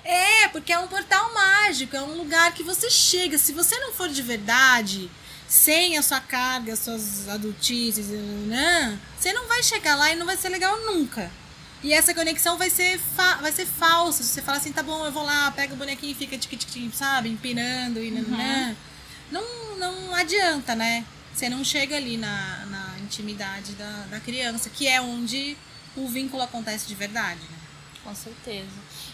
[0.04, 3.38] É, porque é um portal mágico, é um lugar que você chega.
[3.38, 5.10] Se você não for de verdade,
[5.48, 8.08] sem a sua carga, as suas adultices,
[8.48, 9.00] né?
[9.22, 11.30] Você não vai chegar lá e não vai ser legal nunca.
[11.84, 13.00] E essa conexão vai ser,
[13.40, 14.24] vai ser falsa.
[14.24, 16.58] Se você fala assim, tá bom, eu vou lá, pega o bonequinho e fica tic
[16.58, 17.30] tic tic, sabe?
[17.30, 18.76] Empinando e nananã.
[19.32, 21.06] Não, não adianta, né?
[21.32, 25.56] Você não chega ali na, na intimidade da, da criança, que é onde
[25.96, 27.58] o vínculo acontece de verdade, né?
[28.04, 28.68] Com certeza.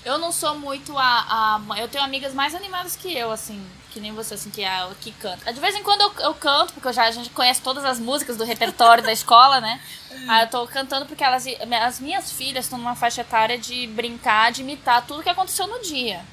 [0.06, 1.80] Eu não sou muito a, a.
[1.80, 3.66] Eu tenho amigas mais animadas que eu, assim.
[3.92, 5.52] Que nem você, assim, que é a que canta.
[5.52, 8.00] De vez em quando eu, eu canto, porque eu já, a gente conhece todas as
[8.00, 9.82] músicas do repertório da escola, né?
[10.30, 11.46] Aí eu tô cantando porque elas,
[11.84, 15.82] as minhas filhas estão numa faixa etária de brincar, de imitar tudo que aconteceu no
[15.82, 16.24] dia.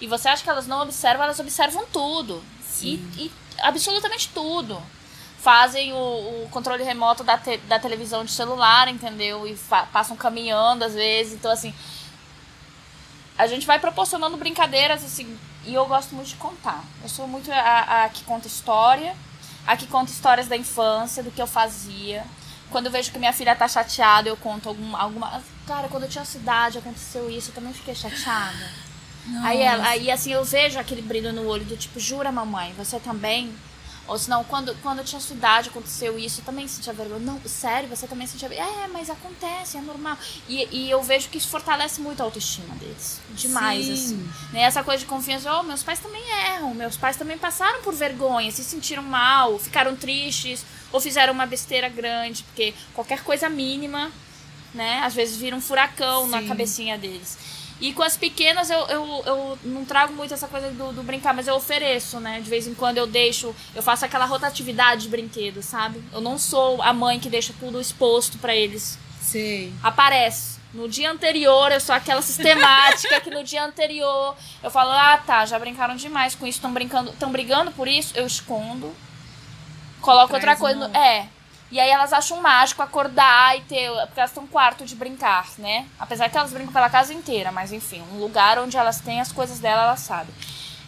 [0.00, 2.42] E você acha que elas não observam, elas observam tudo.
[2.82, 2.94] E,
[3.24, 4.80] e absolutamente tudo.
[5.38, 5.96] Fazem o,
[6.44, 9.46] o controle remoto da, te- da televisão de celular, entendeu?
[9.46, 9.54] E
[9.92, 11.34] passam caminhando às vezes.
[11.34, 11.74] Então, assim,
[13.36, 16.84] a gente vai proporcionando brincadeiras, assim, e eu gosto muito de contar.
[17.02, 19.14] Eu sou muito a, a que conta história,
[19.66, 22.24] a que conta histórias da infância, do que eu fazia.
[22.70, 25.42] Quando eu vejo que minha filha tá chateada, eu conto algum, alguma.
[25.66, 28.70] Cara, quando eu tinha cidade aconteceu isso, eu também fiquei chateada.
[29.42, 33.00] Aí, ela, aí assim, eu vejo aquele brilho no olho do tipo, jura mamãe, você
[33.00, 33.54] também?
[34.06, 37.20] Ou senão, quando, quando eu tinha sua idade, aconteceu isso, eu também sentia vergonha.
[37.20, 38.84] Não, sério, você também sentia vergonha.
[38.84, 40.18] É, mas acontece, é normal.
[40.46, 43.20] E, e eu vejo que isso fortalece muito a autoestima deles.
[43.30, 43.92] Demais, Sim.
[43.92, 44.30] assim.
[44.52, 44.62] Né?
[44.62, 48.50] Essa coisa de confiança, oh, meus pais também erram, meus pais também passaram por vergonha,
[48.50, 54.12] se sentiram mal, ficaram tristes, ou fizeram uma besteira grande, porque qualquer coisa mínima,
[54.74, 56.48] né, às vezes vira um furacão na Sim.
[56.48, 57.38] cabecinha deles.
[57.80, 61.34] E com as pequenas eu, eu, eu não trago muito essa coisa do, do brincar,
[61.34, 62.40] mas eu ofereço, né?
[62.40, 66.02] De vez em quando eu deixo, eu faço aquela rotatividade de brinquedos, sabe?
[66.12, 68.98] Eu não sou a mãe que deixa tudo exposto pra eles.
[69.20, 69.72] Sei.
[69.82, 70.54] Aparece.
[70.72, 75.44] No dia anterior, eu sou aquela sistemática que no dia anterior eu falo, ah tá,
[75.46, 78.92] já brincaram demais com isso, estão brincando, estão brigando por isso, eu escondo.
[80.00, 80.88] Coloco Traz outra coisa.
[80.88, 81.28] no- É.
[81.74, 83.90] E aí elas acham mágico acordar e ter.
[84.06, 85.88] Porque elas têm um quarto de brincar, né?
[85.98, 89.32] Apesar que elas brincam pela casa inteira, mas enfim, um lugar onde elas têm as
[89.32, 90.32] coisas dela, elas sabem.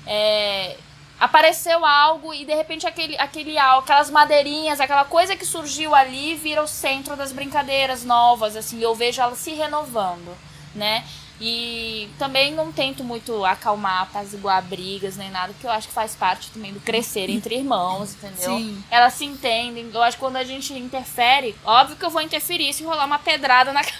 [0.06, 0.76] É,
[1.18, 6.62] apareceu algo e de repente aquele, aquele aquelas madeirinhas, aquela coisa que surgiu ali vira
[6.62, 10.38] o centro das brincadeiras novas, assim, eu vejo elas se renovando,
[10.72, 11.04] né?
[11.40, 16.14] E também não tento muito acalmar, apaziguar brigas nem nada, porque eu acho que faz
[16.14, 18.56] parte também do crescer entre irmãos, entendeu?
[18.58, 18.82] Sim.
[18.90, 19.90] Elas se entendem.
[19.92, 23.18] Eu acho que quando a gente interfere, óbvio que eu vou interferir se rolar uma
[23.18, 23.82] pedrada na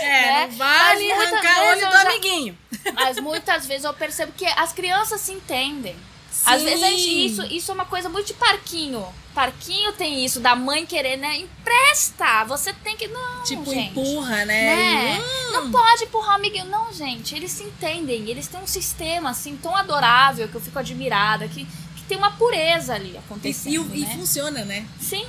[0.00, 0.46] É, Né?
[0.48, 2.58] não vale arrancar o olho do já- amiguinho.
[2.94, 5.96] Mas muitas vezes eu percebo que as crianças se entendem.
[6.44, 7.26] Às vezes a gente, Sim.
[7.26, 9.04] isso, isso é uma coisa muito de parquinho.
[9.34, 11.36] Parquinho tem isso, da mãe querer, né?
[11.36, 12.44] Empresta!
[12.44, 13.06] Você tem que.
[13.08, 13.90] Não, Tipo, gente.
[13.98, 14.74] empurra, né?
[14.76, 15.22] Né?
[15.52, 16.64] Não pode empurrar o amiguinho.
[16.66, 18.28] Não, gente, eles se entendem.
[18.28, 22.30] Eles têm um sistema, assim, tão adorável que eu fico admirada, que, que tem uma
[22.32, 23.94] pureza ali E, acontecendo.
[23.94, 24.14] e, e né?
[24.16, 24.86] funciona, né?
[25.00, 25.26] Sim.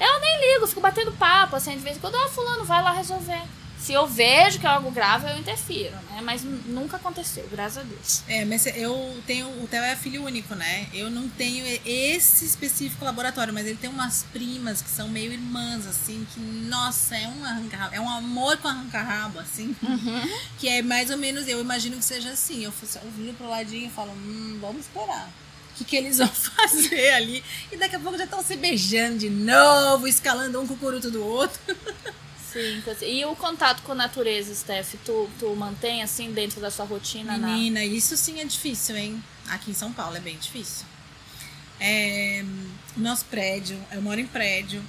[0.00, 2.92] Eu nem ligo, fico batendo papo, assim, de vez em quando, ah, fulano, vai lá
[2.92, 3.42] resolver.
[3.80, 6.20] Se eu vejo que é algo grave, eu interfiro, né?
[6.22, 8.22] Mas nunca aconteceu, graças a Deus.
[8.28, 9.46] É, mas eu tenho.
[9.62, 10.88] O Theo é filho único, né?
[10.92, 15.86] Eu não tenho esse específico laboratório, mas ele tem umas primas que são meio irmãs,
[15.86, 19.74] assim, que, nossa, é um arranca é um amor com arranca-rabo, assim.
[19.82, 20.38] Uhum.
[20.58, 22.64] Que é mais ou menos, eu imagino que seja assim.
[22.64, 22.72] Eu,
[23.02, 25.30] eu viro pro ladinho e falo, hum, vamos esperar
[25.78, 27.42] que, que eles vão fazer ali.
[27.70, 31.60] E daqui a pouco já estão se beijando de novo, escalando um cucuruto do outro.
[32.52, 36.86] Sim, e o contato com a natureza, Steph, tu, tu mantém assim dentro da sua
[36.86, 37.36] rotina?
[37.36, 37.86] Menina, na...
[37.86, 39.22] isso sim é difícil, hein?
[39.48, 40.86] Aqui em São Paulo é bem difícil.
[41.78, 42.44] É,
[42.96, 44.82] nosso prédio, eu moro em prédio,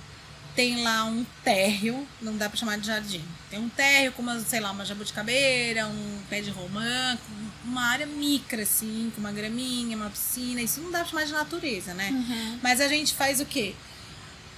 [0.55, 3.23] tem lá um térreo, não dá para chamar de jardim.
[3.49, 7.17] Tem um térreo com uma, sei lá, uma jabuticabeira, um pé de romã,
[7.63, 10.61] uma área micra, assim, com uma graminha, uma piscina.
[10.61, 12.09] Isso não dá pra chamar de natureza, né?
[12.09, 12.59] Uhum.
[12.61, 13.75] Mas a gente faz o quê?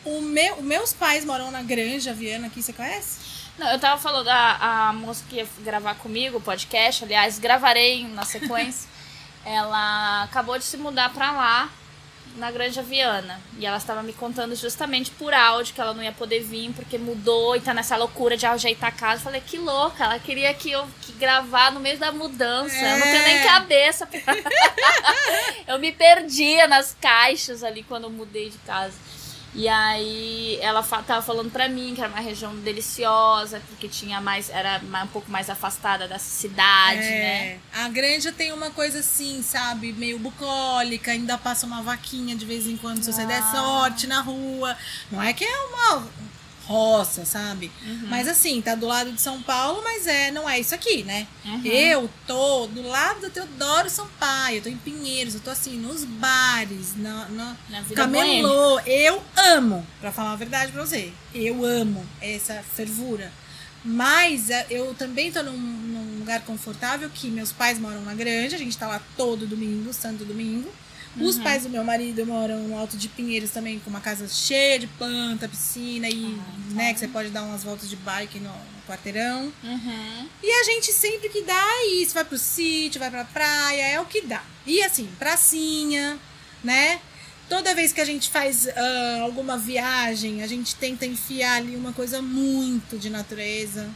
[0.04, 3.20] O meu, meus pais moram na Granja Viana aqui, você conhece?
[3.58, 8.08] Não, eu tava falando, a, a moça que ia gravar comigo o podcast, aliás, gravarei
[8.08, 8.89] na sequência.
[9.45, 11.70] ela acabou de se mudar pra lá
[12.36, 13.39] na Granja Viana.
[13.58, 16.97] E ela estava me contando justamente por áudio que ela não ia poder vir porque
[16.97, 19.16] mudou e tá nessa loucura de ajeitar a casa.
[19.16, 22.76] Eu falei, que louca, ela queria que eu que gravar no meio da mudança.
[22.76, 22.93] É.
[22.93, 23.43] Eu não tenho nem é.
[23.43, 24.06] cabeça.
[24.08, 24.20] Pra...
[25.68, 28.95] eu me perdia nas caixas ali quando eu mudei de casa.
[29.54, 34.49] E aí ela tava falando pra mim que era uma região deliciosa, porque tinha mais,
[34.49, 37.60] era um pouco mais afastada da cidade, é, né?
[37.74, 42.66] A granja tem uma coisa assim, sabe, meio bucólica, ainda passa uma vaquinha de vez
[42.66, 43.14] em quando, se ah.
[43.14, 43.52] você der ah.
[43.52, 44.78] sorte na rua.
[45.12, 46.08] Não é que é uma
[46.66, 47.72] roça, sabe?
[47.86, 48.07] Uhum.
[48.07, 51.28] Mas assim, tá do lado de São Paulo, mas é, não é isso aqui, né?
[51.45, 51.66] Uhum.
[51.66, 56.03] Eu tô do lado do Teodoro Sampaio, eu tô em Pinheiros, eu tô assim, nos
[56.03, 58.80] bares, na, na, na camelô.
[58.82, 63.32] Eu amo, pra falar a verdade pra você, eu amo essa fervura.
[63.84, 68.55] Mas é, eu também tô num, num lugar confortável que meus pais moram na granja,
[68.55, 70.72] a gente tá lá todo domingo, santo domingo.
[71.20, 71.43] Os uhum.
[71.43, 74.88] pais do meu marido moram no Alto de Pinheiros também, com uma casa cheia de
[74.88, 78.82] planta, piscina e, ah, né, que você pode dar umas voltas de bike no, no
[78.88, 79.51] quarteirão.
[79.64, 80.30] Uhum.
[80.41, 83.99] E a gente sempre que dá é isso, vai pro sítio, vai pra praia, é
[83.99, 84.41] o que dá.
[84.66, 86.18] E assim, pracinha,
[86.64, 87.01] né?
[87.49, 91.91] Toda vez que a gente faz uh, alguma viagem, a gente tenta enfiar ali uma
[91.91, 93.89] coisa muito de natureza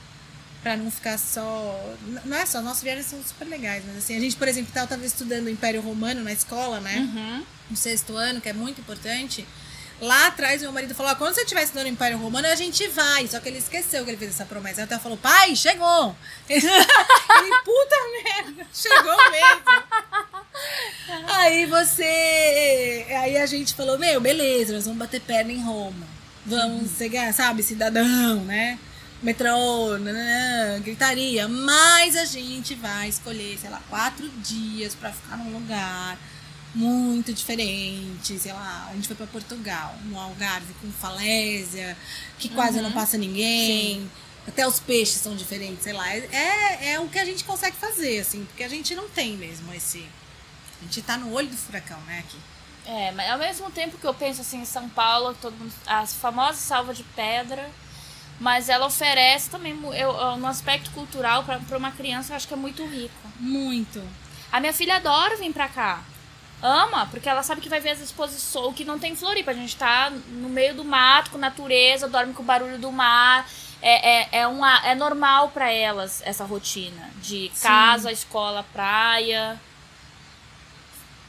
[0.65, 1.95] para não ficar só.
[2.25, 5.05] Não é só, nossas viagens são super legais, mas assim, a gente, por exemplo, estava
[5.05, 6.97] estudando o Império Romano na escola, né?
[6.97, 7.45] Uhum.
[7.69, 9.45] No sexto ano, que é muito importante.
[10.01, 12.87] Lá atrás, meu marido falou: ah, quando você estiver estudando o Império Romano, a gente
[12.87, 13.27] vai.
[13.27, 14.81] Só que ele esqueceu que ele fez essa promessa.
[14.81, 16.15] Aí até falou: pai, chegou!
[16.49, 16.67] ele,
[17.63, 19.61] puta merda, chegou mesmo.
[21.27, 23.05] aí você.
[23.19, 26.07] Aí a gente falou: meu, beleza, nós vamos bater perna em Roma.
[26.43, 26.89] Vamos uhum.
[26.89, 28.79] ser, sabe, cidadão, né?
[29.25, 35.51] Metrô, nananã, gritaria, mas a gente vai escolher, sei lá, quatro dias para ficar num
[35.51, 36.15] lugar
[36.75, 41.97] muito diferente, sei lá, a gente foi para Portugal, no Algarve com falésia,
[42.37, 42.83] que quase uhum.
[42.83, 44.01] não passa ninguém.
[44.01, 44.11] Sim.
[44.47, 46.07] Até os peixes são diferentes, sei lá.
[46.15, 49.73] É, é o que a gente consegue fazer, assim, porque a gente não tem mesmo
[49.73, 50.05] esse.
[50.79, 52.37] A gente tá no olho do furacão, né, aqui.
[52.85, 56.13] É, mas ao mesmo tempo que eu penso assim em São Paulo, todo mundo, as
[56.13, 57.71] famosas salvas de pedra,
[58.39, 62.57] mas ela oferece também eu, no aspecto cultural para uma criança eu acho que é
[62.57, 63.15] muito rico.
[63.39, 64.01] Muito.
[64.51, 66.01] A minha filha adora vir para cá.
[66.61, 69.51] Ama porque ela sabe que vai ver as exposições que não tem Floripa.
[69.51, 73.47] A gente tá no meio do mato com natureza dorme com o barulho do mar.
[73.81, 78.13] É, é, é, uma, é normal para elas essa rotina de casa Sim.
[78.13, 79.59] escola praia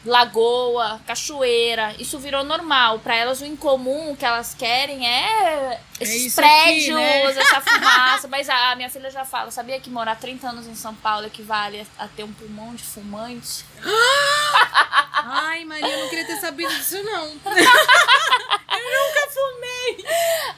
[0.07, 1.95] lagoa, cachoeira.
[1.99, 3.01] Isso virou normal.
[3.01, 7.23] Para elas, o incomum que elas querem é esses é prédios, aqui, né?
[7.23, 8.29] essa fumaça.
[8.29, 11.87] Mas a minha filha já fala: sabia que morar 30 anos em São Paulo equivale
[11.99, 13.65] a ter um pulmão de fumante?
[15.29, 17.27] Ai, Maria, eu não queria ter sabido disso, não.
[17.27, 20.07] eu nunca fumei.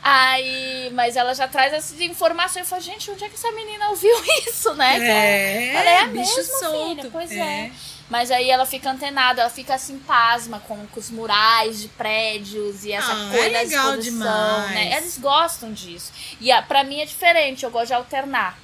[0.02, 2.64] Aí, mas ela já traz essas informações.
[2.64, 4.14] Eu falo, gente, onde é que essa menina ouviu
[4.46, 4.98] isso, né?
[4.98, 6.96] É, ela é a bicho mesma, solto.
[6.96, 7.10] Filha.
[7.10, 7.36] Pois é.
[7.36, 7.72] é.
[8.10, 12.84] Mas aí ela fica antenada, ela fica assim, pasma com, com os murais de prédios
[12.84, 14.70] e essa ah, coisa é da exposição, demais.
[14.70, 14.96] né?
[14.96, 16.10] Eles gostam disso.
[16.40, 18.58] E a, pra mim é diferente, eu gosto de alternar.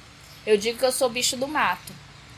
[0.45, 1.93] Eu digo que eu sou bicho do mato.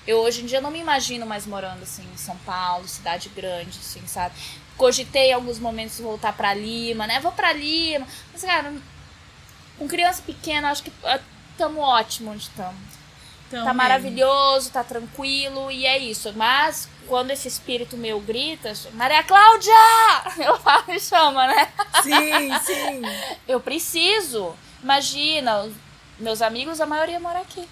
[0.06, 3.78] Eu hoje em dia não me imagino mais morando assim em São Paulo, cidade grande,
[3.80, 4.36] assim, sabe?
[4.78, 7.20] Cogitei em alguns momentos voltar para Lima, né?
[7.20, 8.06] Vou para Lima.
[8.32, 8.74] Mas, cara,
[9.78, 10.92] com criança pequena, acho que
[11.52, 12.98] estamos ah, ótimo onde estamos.
[13.50, 16.32] Tá maravilhoso, tá tranquilo e é isso.
[16.36, 19.74] Mas quando esse espírito meu grita, Maria Cláudia!
[20.38, 21.72] Eu falo e chama, né?
[22.04, 23.02] Sim, sim.
[23.48, 24.54] Eu preciso.
[24.84, 25.70] Imagina,
[26.20, 27.68] meus amigos, a maioria mora aqui.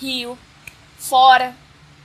[0.00, 0.38] Rio,
[0.98, 1.54] fora,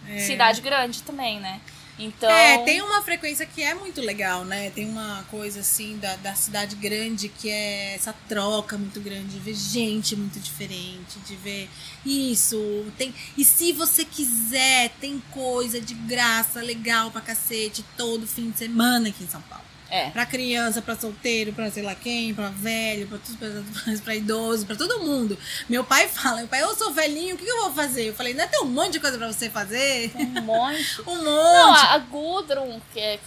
[0.08, 0.20] É.
[0.20, 1.62] cidade grande também, né?
[2.02, 2.30] Então.
[2.30, 4.72] É, tem uma frequência que é muito legal, né?
[4.72, 9.40] Tem uma coisa assim da, da cidade grande que é essa troca muito grande, de
[9.40, 11.70] ver gente muito diferente, de ver
[12.04, 12.86] isso.
[12.98, 18.58] Tem, e se você quiser, tem coisa de graça, legal pra cacete, todo fim de
[18.58, 19.71] semana aqui em São Paulo.
[19.92, 20.10] É.
[20.10, 24.66] Pra criança, pra solteiro, pra sei lá quem, pra velho, pra, tudo, pra, pra idoso,
[24.66, 25.38] pra todo mundo.
[25.68, 28.08] Meu pai fala, meu pai, eu sou velhinho, o que, que eu vou fazer?
[28.08, 30.12] Eu falei, não é tem um monte de coisa pra você fazer?
[30.16, 31.02] Um monte.
[31.06, 31.26] Um monte.
[31.26, 33.20] Não, a a Gudrun, que é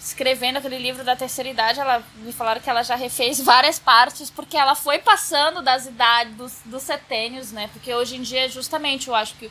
[0.00, 4.28] escrevendo aquele livro da terceira idade, ela me falaram que ela já refez várias partes,
[4.28, 7.68] porque ela foi passando das idades, dos, dos setênios, né?
[7.72, 9.50] Porque hoje em dia, justamente, eu acho que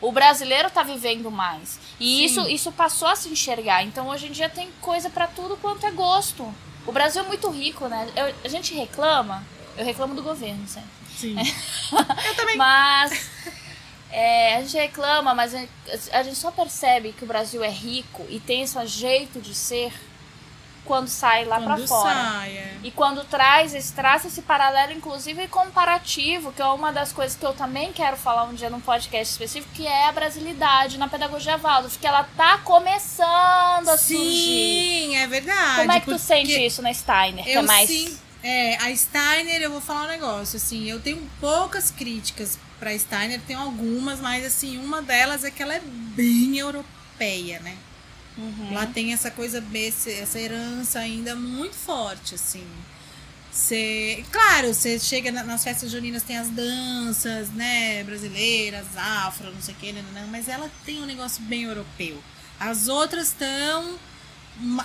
[0.00, 1.78] o brasileiro tá vivendo mais.
[1.98, 2.24] E Sim.
[2.24, 3.82] isso, isso passou a se enxergar.
[3.84, 6.52] Então, hoje em dia tem coisa pra tudo quanto é gosto.
[6.86, 8.08] O Brasil é muito rico, né?
[8.16, 9.44] Eu- a gente reclama,
[9.76, 10.88] eu reclamo do governo, sempre.
[11.16, 11.36] Sim.
[12.26, 12.56] eu também.
[12.56, 13.28] Mas
[14.10, 18.40] é, a gente reclama, mas a gente só percebe que o Brasil é rico e
[18.40, 19.92] tem esse jeito de ser
[20.84, 22.14] quando sai lá pra Quando fora.
[22.14, 22.76] sai, é.
[22.82, 27.44] E quando traz esse, traça esse paralelo, inclusive comparativo, que é uma das coisas que
[27.44, 31.56] eu também quero falar um dia num podcast específico, que é a brasilidade na pedagogia
[31.58, 34.24] Waldorf, que ela tá começando a surgir.
[34.24, 35.76] Sim, é verdade.
[35.80, 37.44] Como é que tu sente isso na Steiner?
[37.44, 37.88] Que é Eu mais.
[37.88, 38.18] sim.
[38.42, 43.38] É, a Steiner, eu vou falar um negócio, assim, eu tenho poucas críticas pra Steiner,
[43.46, 47.76] tenho algumas, mas assim, uma delas é que ela é bem europeia, né?
[48.38, 48.72] Uhum.
[48.72, 49.62] Lá tem essa coisa,
[50.22, 52.66] essa herança ainda muito forte, assim.
[53.52, 59.60] Cê, claro, você chega na- nas festas juninas, tem as danças, né, brasileiras, afro, não
[59.60, 62.22] sei o que, né, né, mas ela tem um negócio bem europeu.
[62.60, 63.98] As outras estão,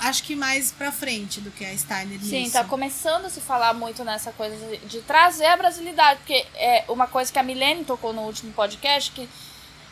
[0.01, 2.53] acho que mais pra frente do que a Steiner Sim, nisso.
[2.53, 6.85] tá começando a se falar muito nessa coisa de, de trazer a brasilidade, porque é
[6.87, 9.29] uma coisa que a Milene tocou no último podcast, que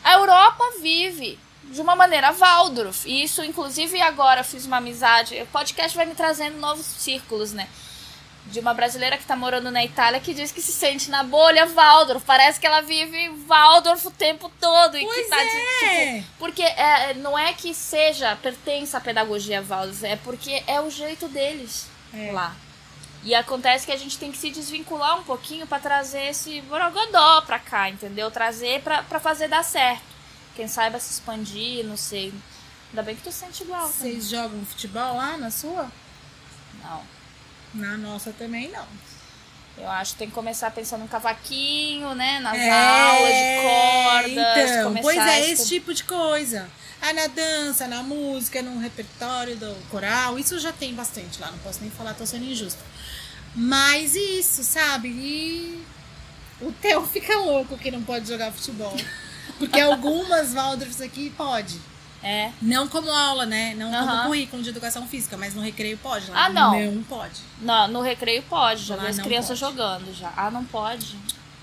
[0.02, 1.38] a Europa vive
[1.70, 6.06] de uma maneira Waldorf, e isso, inclusive, agora eu fiz uma amizade, o podcast vai
[6.06, 7.68] me trazendo novos círculos, né?
[8.46, 11.66] De uma brasileira que tá morando na Itália que diz que se sente na bolha
[11.66, 15.84] Waldorf, parece que ela vive Waldorf o tempo todo, e Pois que tá, de- tipo,
[15.86, 16.24] é.
[16.38, 21.26] porque é, não é que seja, pertence à pedagogia Waldorf, é porque é o jeito
[21.28, 22.30] deles É.
[22.32, 22.54] lá.
[23.24, 27.40] E acontece que a gente tem que se desvincular um pouquinho pra trazer esse borogodó
[27.40, 28.30] pra cá, entendeu?
[28.30, 30.13] Trazer pra fazer dar certo.
[30.54, 32.32] Quem saiba se expandir, não sei.
[32.90, 33.88] Ainda bem que tu sente igual.
[33.88, 34.12] também.
[34.12, 35.90] Vocês jogam futebol lá na sua?
[36.82, 37.02] Não.
[37.74, 38.86] Na nossa também não.
[39.76, 42.38] Eu acho que tem que começar pensando no cavaquinho, né?
[42.38, 44.70] Nas É, aulas de cordas.
[44.70, 46.68] Então, pois é, esse tipo de coisa.
[47.02, 51.58] Ah, na dança, na música, no repertório do coral, isso já tem bastante lá, não
[51.58, 52.80] posso nem falar, tô sendo injusta.
[53.54, 55.08] Mas isso, sabe?
[55.08, 55.84] E
[56.60, 58.96] o Theo fica louco que não pode jogar futebol.
[59.58, 61.80] Porque algumas Waldorfs aqui pode.
[62.22, 62.50] É.
[62.62, 63.74] Não como aula, né?
[63.74, 64.06] Não Aham.
[64.06, 66.30] como currículo de educação física, mas no recreio pode.
[66.30, 66.92] Lá Ah, não.
[66.92, 67.40] Não pode.
[67.60, 69.72] No, no recreio pode, já vi as não crianças pode.
[69.72, 70.32] jogando já.
[70.34, 71.18] Ah, não pode?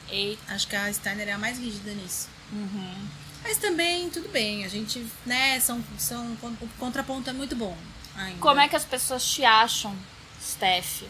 [0.10, 0.54] Eita.
[0.54, 2.30] Acho que a Steiner é a mais rígida nisso.
[2.52, 2.94] Uhum.
[3.44, 4.64] Mas também, tudo bem.
[4.64, 7.76] A gente, né, são, são, o contraponto é muito bom.
[8.16, 8.40] Ainda.
[8.40, 9.96] Como é que as pessoas te acham,
[10.40, 11.04] Steph?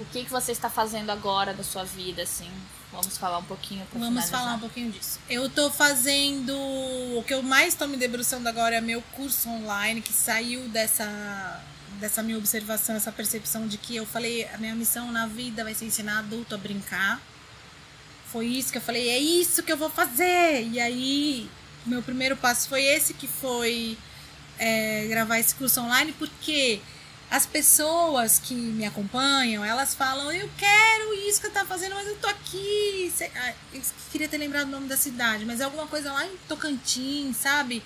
[0.00, 2.50] O que, que você está fazendo agora da sua vida, assim?
[2.92, 4.40] Vamos falar um pouquinho pra Vamos finalizar.
[4.40, 5.20] falar um pouquinho disso.
[5.28, 6.52] Eu tô fazendo.
[7.16, 11.62] O que eu mais tô me debruçando agora é meu curso online, que saiu dessa,
[12.00, 15.74] dessa minha observação, essa percepção de que eu falei, a minha missão na vida vai
[15.74, 17.20] ser ensinar adulto a brincar.
[18.26, 20.68] Foi isso que eu falei, é isso que eu vou fazer.
[20.68, 21.48] E aí,
[21.86, 23.96] meu primeiro passo foi esse, que foi
[24.58, 26.80] é, gravar esse curso online, porque
[27.30, 32.08] as pessoas que me acompanham, elas falam, eu quero isso que eu tá fazendo, mas
[32.08, 33.12] eu tô aqui.
[33.36, 36.36] Ah, Eu queria ter lembrado o nome da cidade, mas é alguma coisa lá em
[36.48, 37.84] Tocantins, sabe?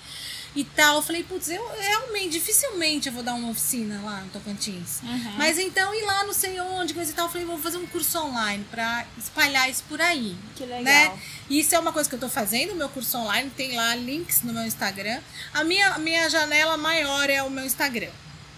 [0.55, 0.95] E tal.
[0.95, 5.01] Eu falei, putz, eu realmente, dificilmente eu vou dar uma oficina lá em Tocantins.
[5.03, 5.33] Uhum.
[5.37, 7.85] Mas então ir lá não sei onde, coisa e tal, eu falei, vou fazer um
[7.85, 10.35] curso online pra espalhar isso por aí.
[10.55, 10.83] Que legal.
[10.83, 11.19] Né?
[11.51, 14.53] Isso é uma coisa que eu tô fazendo, meu curso online, tem lá links no
[14.53, 15.21] meu Instagram.
[15.53, 18.09] A minha, minha janela maior é o meu Instagram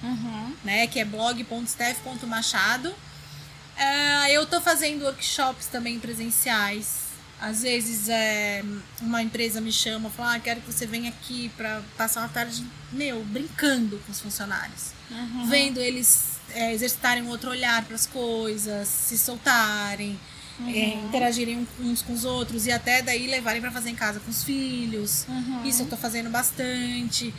[0.03, 0.36] Uhum.
[0.67, 0.85] Né?
[0.85, 2.93] Que é blog.steph.machado.
[3.77, 7.07] Ah, eu tô fazendo workshops também presenciais.
[7.39, 8.63] Às vezes é,
[8.99, 12.65] uma empresa me chama, fala, ah, quero que você venha aqui para passar uma tarde,
[12.91, 14.91] meu, brincando com os funcionários.
[15.09, 15.47] Uhum.
[15.47, 20.19] Vendo eles é, exercitarem um outro olhar para as coisas, se soltarem,
[20.65, 24.31] é, interagirem uns com os outros e até daí levarem para fazer em casa com
[24.31, 25.25] os filhos.
[25.29, 25.63] Uhum.
[25.63, 27.31] Isso eu tô fazendo bastante.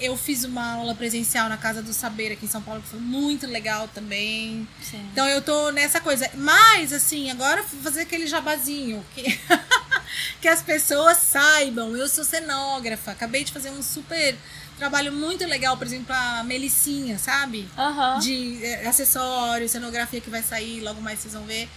[0.00, 3.00] Eu fiz uma aula presencial na Casa do Saber aqui em São Paulo, que foi
[3.00, 4.66] muito legal também.
[4.82, 5.06] Sim.
[5.12, 6.30] Então eu tô nessa coisa.
[6.34, 9.04] Mas, assim, agora vou fazer aquele jabazinho.
[9.14, 9.22] Que,
[10.40, 11.96] que as pessoas saibam.
[11.96, 13.10] Eu sou cenógrafa.
[13.12, 14.36] Acabei de fazer um super
[14.78, 17.68] trabalho muito legal, por exemplo, a Melicinha, sabe?
[17.76, 18.18] Aham.
[18.18, 21.68] de eh, acessórios, cenografia que vai sair, logo mais vocês vão ver.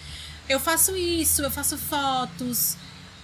[0.47, 2.77] Eu faço isso, eu faço fotos,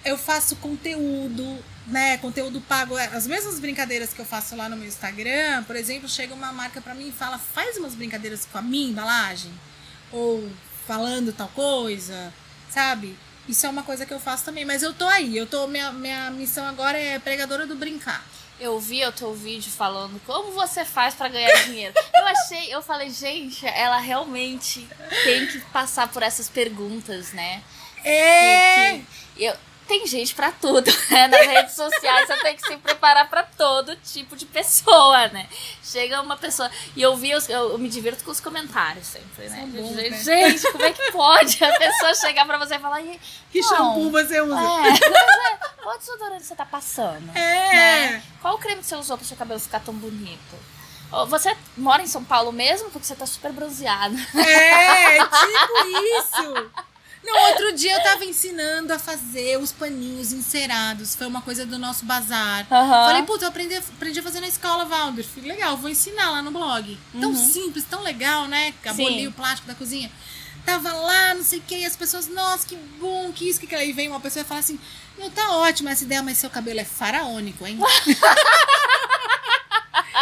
[0.04, 1.58] eu faço conteúdo,
[1.90, 2.18] né?
[2.18, 2.98] Conteúdo pago.
[2.98, 6.52] É, As mesmas brincadeiras que eu faço lá no meu Instagram, por exemplo, chega uma
[6.52, 9.52] marca pra mim e fala: faz umas brincadeiras com a minha embalagem,
[10.12, 10.50] ou
[10.88, 12.34] falando tal coisa,
[12.70, 13.18] sabe?
[13.48, 15.92] Isso é uma coisa que eu faço também, mas eu tô aí, eu tô minha,
[15.92, 18.24] minha missão agora é pregadora do brincar.
[18.60, 21.94] Eu vi o teu vídeo falando como você faz pra ganhar dinheiro.
[22.14, 24.86] Eu achei, eu falei, gente, ela realmente
[25.24, 27.64] tem que passar por essas perguntas, né?
[28.04, 29.06] É, Que-
[29.38, 29.56] que eu,
[29.90, 31.28] tem gente pra tudo, né?
[31.28, 35.50] Nas redes sociais você tem que se preparar pra todo tipo de pessoa, né?
[35.84, 36.70] Chega uma pessoa.
[36.96, 39.68] E eu vi, eu, eu me divirto com os comentários sempre, né?
[39.74, 40.18] Bons, gente, né?
[40.24, 43.02] gente, como é que pode a pessoa chegar pra você e falar.
[43.02, 43.20] "E-
[43.52, 44.56] que não, shampoo você usa?
[44.62, 47.30] É, é, qual desodorante você tá passando?
[47.36, 47.74] É.
[48.12, 48.24] né?
[48.42, 50.56] Qual creme que você usou pro seu cabelo ficar tão bonito?
[51.28, 52.92] Você mora em São Paulo mesmo?
[52.92, 54.16] Porque você tá super bronzeado.
[54.38, 55.88] É, tipo
[56.20, 56.72] isso.
[57.24, 61.16] No outro dia eu tava ensinando a fazer os paninhos encerados.
[61.16, 62.66] Foi uma coisa do nosso bazar.
[62.72, 63.06] Aham.
[63.08, 64.88] Falei, puta, eu aprendi, aprendi a fazer na escola.
[64.88, 66.98] Falei, legal, vou ensinar lá no blog.
[67.20, 68.74] Tão simples, tão legal, né?
[68.86, 70.10] Aboli o plástico da cozinha.
[70.66, 73.66] Tava lá, não sei o que, e as pessoas, nossa, que bom, que isso, que
[73.66, 73.82] aquilo.
[73.82, 74.78] Aí vem uma pessoa e fala assim,
[75.18, 77.80] meu, tá ótimo essa ideia, mas seu cabelo é faraônico, hein?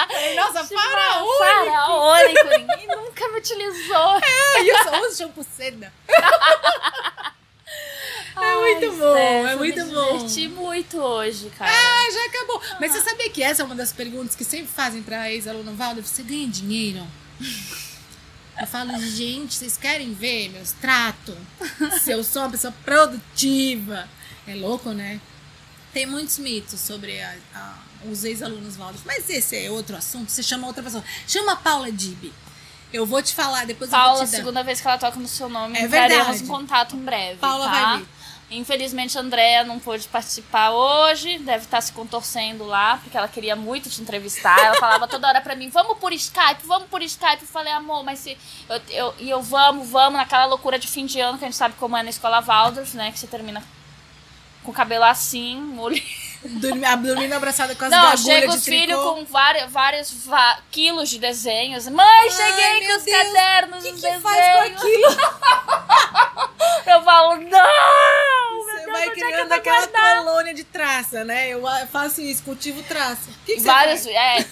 [0.35, 1.37] Nossa, faraônico!
[1.39, 2.47] Faraônico.
[2.49, 4.19] Ninguém nunca me utilizou.
[4.63, 5.91] E eu só uso shampoo seda.
[8.39, 10.17] É muito bom, Steph, é muito me bom.
[10.17, 11.71] diverti muito hoje, cara.
[11.71, 12.61] Ah, já acabou.
[12.79, 16.03] Mas você sabia que essa é uma das perguntas que sempre fazem pra ex-aluno Valder?
[16.05, 17.05] Você ganha dinheiro?
[18.59, 21.35] Eu falo, gente, vocês querem ver meus tratos?
[21.99, 24.07] Se eu sou uma pessoa produtiva.
[24.47, 25.19] É louco, né?
[25.91, 28.99] Tem muitos mitos sobre a- a- os ex-alunos Valder.
[29.05, 30.31] Mas esse é outro assunto.
[30.31, 31.03] Você chama outra pessoa.
[31.27, 32.31] Chama a Paula Dib.
[32.93, 34.37] Eu vou te falar, depois eu Paula, vou te dar.
[34.37, 36.43] segunda vez que ela toca no seu nome, É verdade.
[36.43, 37.39] em contato em breve.
[37.39, 37.71] Paula tá?
[37.71, 38.07] vai vir.
[38.49, 43.57] Infelizmente, a Andrea não pôde participar hoje, deve estar se contorcendo lá, porque ela queria
[43.57, 44.57] muito te entrevistar.
[44.57, 47.41] Ela falava toda hora pra mim: vamos por Skype, vamos por Skype.
[47.41, 48.37] Eu falei, amor, mas se.
[48.69, 51.57] Eu, eu, e eu vamos, vamos, naquela loucura de fim de ano que a gente
[51.57, 53.11] sabe como é na escola Waldorf, né?
[53.11, 53.61] Que você termina
[54.63, 56.01] com o cabelo assim, olho.
[56.43, 58.61] Dormi- a- Dormindo abraçada com as Não, chega tricô.
[58.61, 61.87] filhos com vários, vários va- quilos de desenhos.
[61.87, 64.21] Mãe, cheguei Ai, com os Deus, cadernos, O que, os que desenhos.
[64.23, 65.07] faz com aquilo?
[66.85, 68.63] Eu falo, não!
[68.63, 70.17] Você Deus, vai é criando vou aquela guardar?
[70.23, 71.49] colônia de traça, né?
[71.49, 73.29] Eu ah, faço isso, cultivo traço.
[73.29, 74.45] O que, que Vários, você é.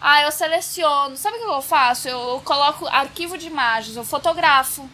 [0.00, 1.16] Ah, eu seleciono.
[1.16, 2.08] Sabe o que eu faço?
[2.08, 4.88] Eu, eu coloco arquivo de imagens, eu fotografo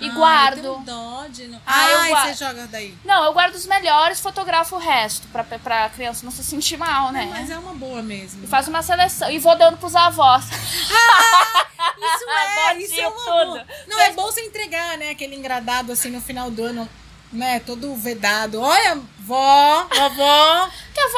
[0.00, 0.14] e faz?
[0.14, 0.58] guardo.
[0.58, 1.60] Ah, tem um dó de não...
[1.66, 2.28] Ah, eu Ai, guardo.
[2.28, 2.94] você joga daí.
[3.04, 7.12] Não, eu guardo os melhores, fotografo o resto, pra, pra criança não se sentir mal,
[7.12, 7.28] né?
[7.30, 8.44] Mas é uma boa mesmo.
[8.44, 10.44] E faço uma seleção e vou dando pros avós.
[10.46, 13.66] Isso é, isso é uma tudo.
[13.86, 15.10] Não, é bom você entregar, né?
[15.10, 16.88] Aquele engradado assim no final do ano,
[17.32, 17.60] né?
[17.60, 18.60] Todo vedado.
[18.60, 20.70] Olha, vó, vovó,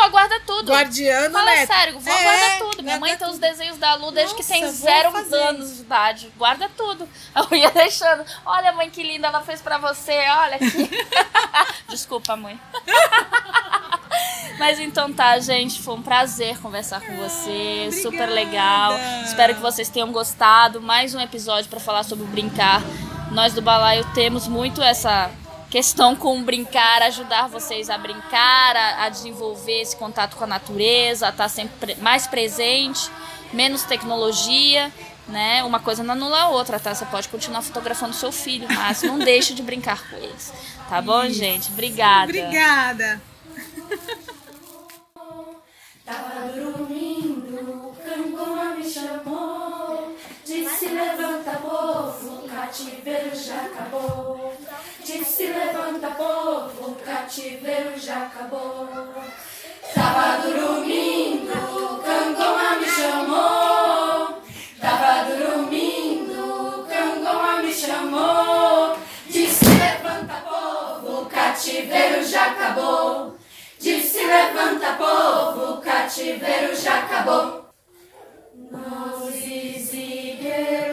[0.02, 0.72] avó guarda tudo.
[0.72, 1.66] guardiano, Fala né?
[1.66, 2.82] sério, vó É, guarda tudo.
[2.82, 3.40] Minha guarda mãe tem os tudo.
[3.40, 5.74] desenhos da Lu desde que tem Nossa, zero anos isso.
[5.76, 6.32] de idade.
[6.36, 7.08] Guarda tudo.
[7.34, 8.24] Eu ia deixando.
[8.44, 10.12] Olha, mãe, que linda ela fez pra você.
[10.12, 10.90] Olha aqui.
[11.88, 12.58] Desculpa, mãe.
[14.58, 15.80] Mas então tá, gente.
[15.82, 17.86] Foi um prazer conversar com você.
[17.86, 18.02] obrigada.
[18.02, 18.92] Super legal.
[19.24, 20.80] Espero que vocês tenham gostado.
[20.80, 22.82] Mais um episódio pra falar sobre brincar.
[23.32, 25.30] Nós do Balaio temos muito essa
[25.72, 31.28] questão com brincar, ajudar vocês a brincar, a, a desenvolver esse contato com a natureza,
[31.28, 33.10] a estar sempre pre- mais presente,
[33.54, 34.92] menos tecnologia,
[35.26, 35.64] né?
[35.64, 36.94] Uma coisa não anula a outra, tá?
[36.94, 40.52] Você pode continuar fotografando seu filho, mas não deixe de brincar com eles.
[40.90, 41.70] Tá bom, gente?
[41.72, 42.24] Obrigada.
[42.24, 43.22] Obrigada.
[46.04, 47.48] Tava dormindo,
[47.88, 47.96] o
[50.52, 54.52] Diz se levanta, povo, o cativeiro já acabou.
[55.02, 58.86] Diz se levanta, povo, o cativeiro já acabou.
[59.94, 64.42] Sábado, domingo, Cangoma me chamou.
[64.78, 68.98] Sábado, domingo, Cangoma me chamou.
[69.30, 73.38] Diz se levanta, povo, o cativeiro já acabou.
[73.80, 77.64] Diz se levanta, povo, o cativeiro já acabou.
[78.70, 80.21] Nós existimos.
[80.52, 80.91] Yeah.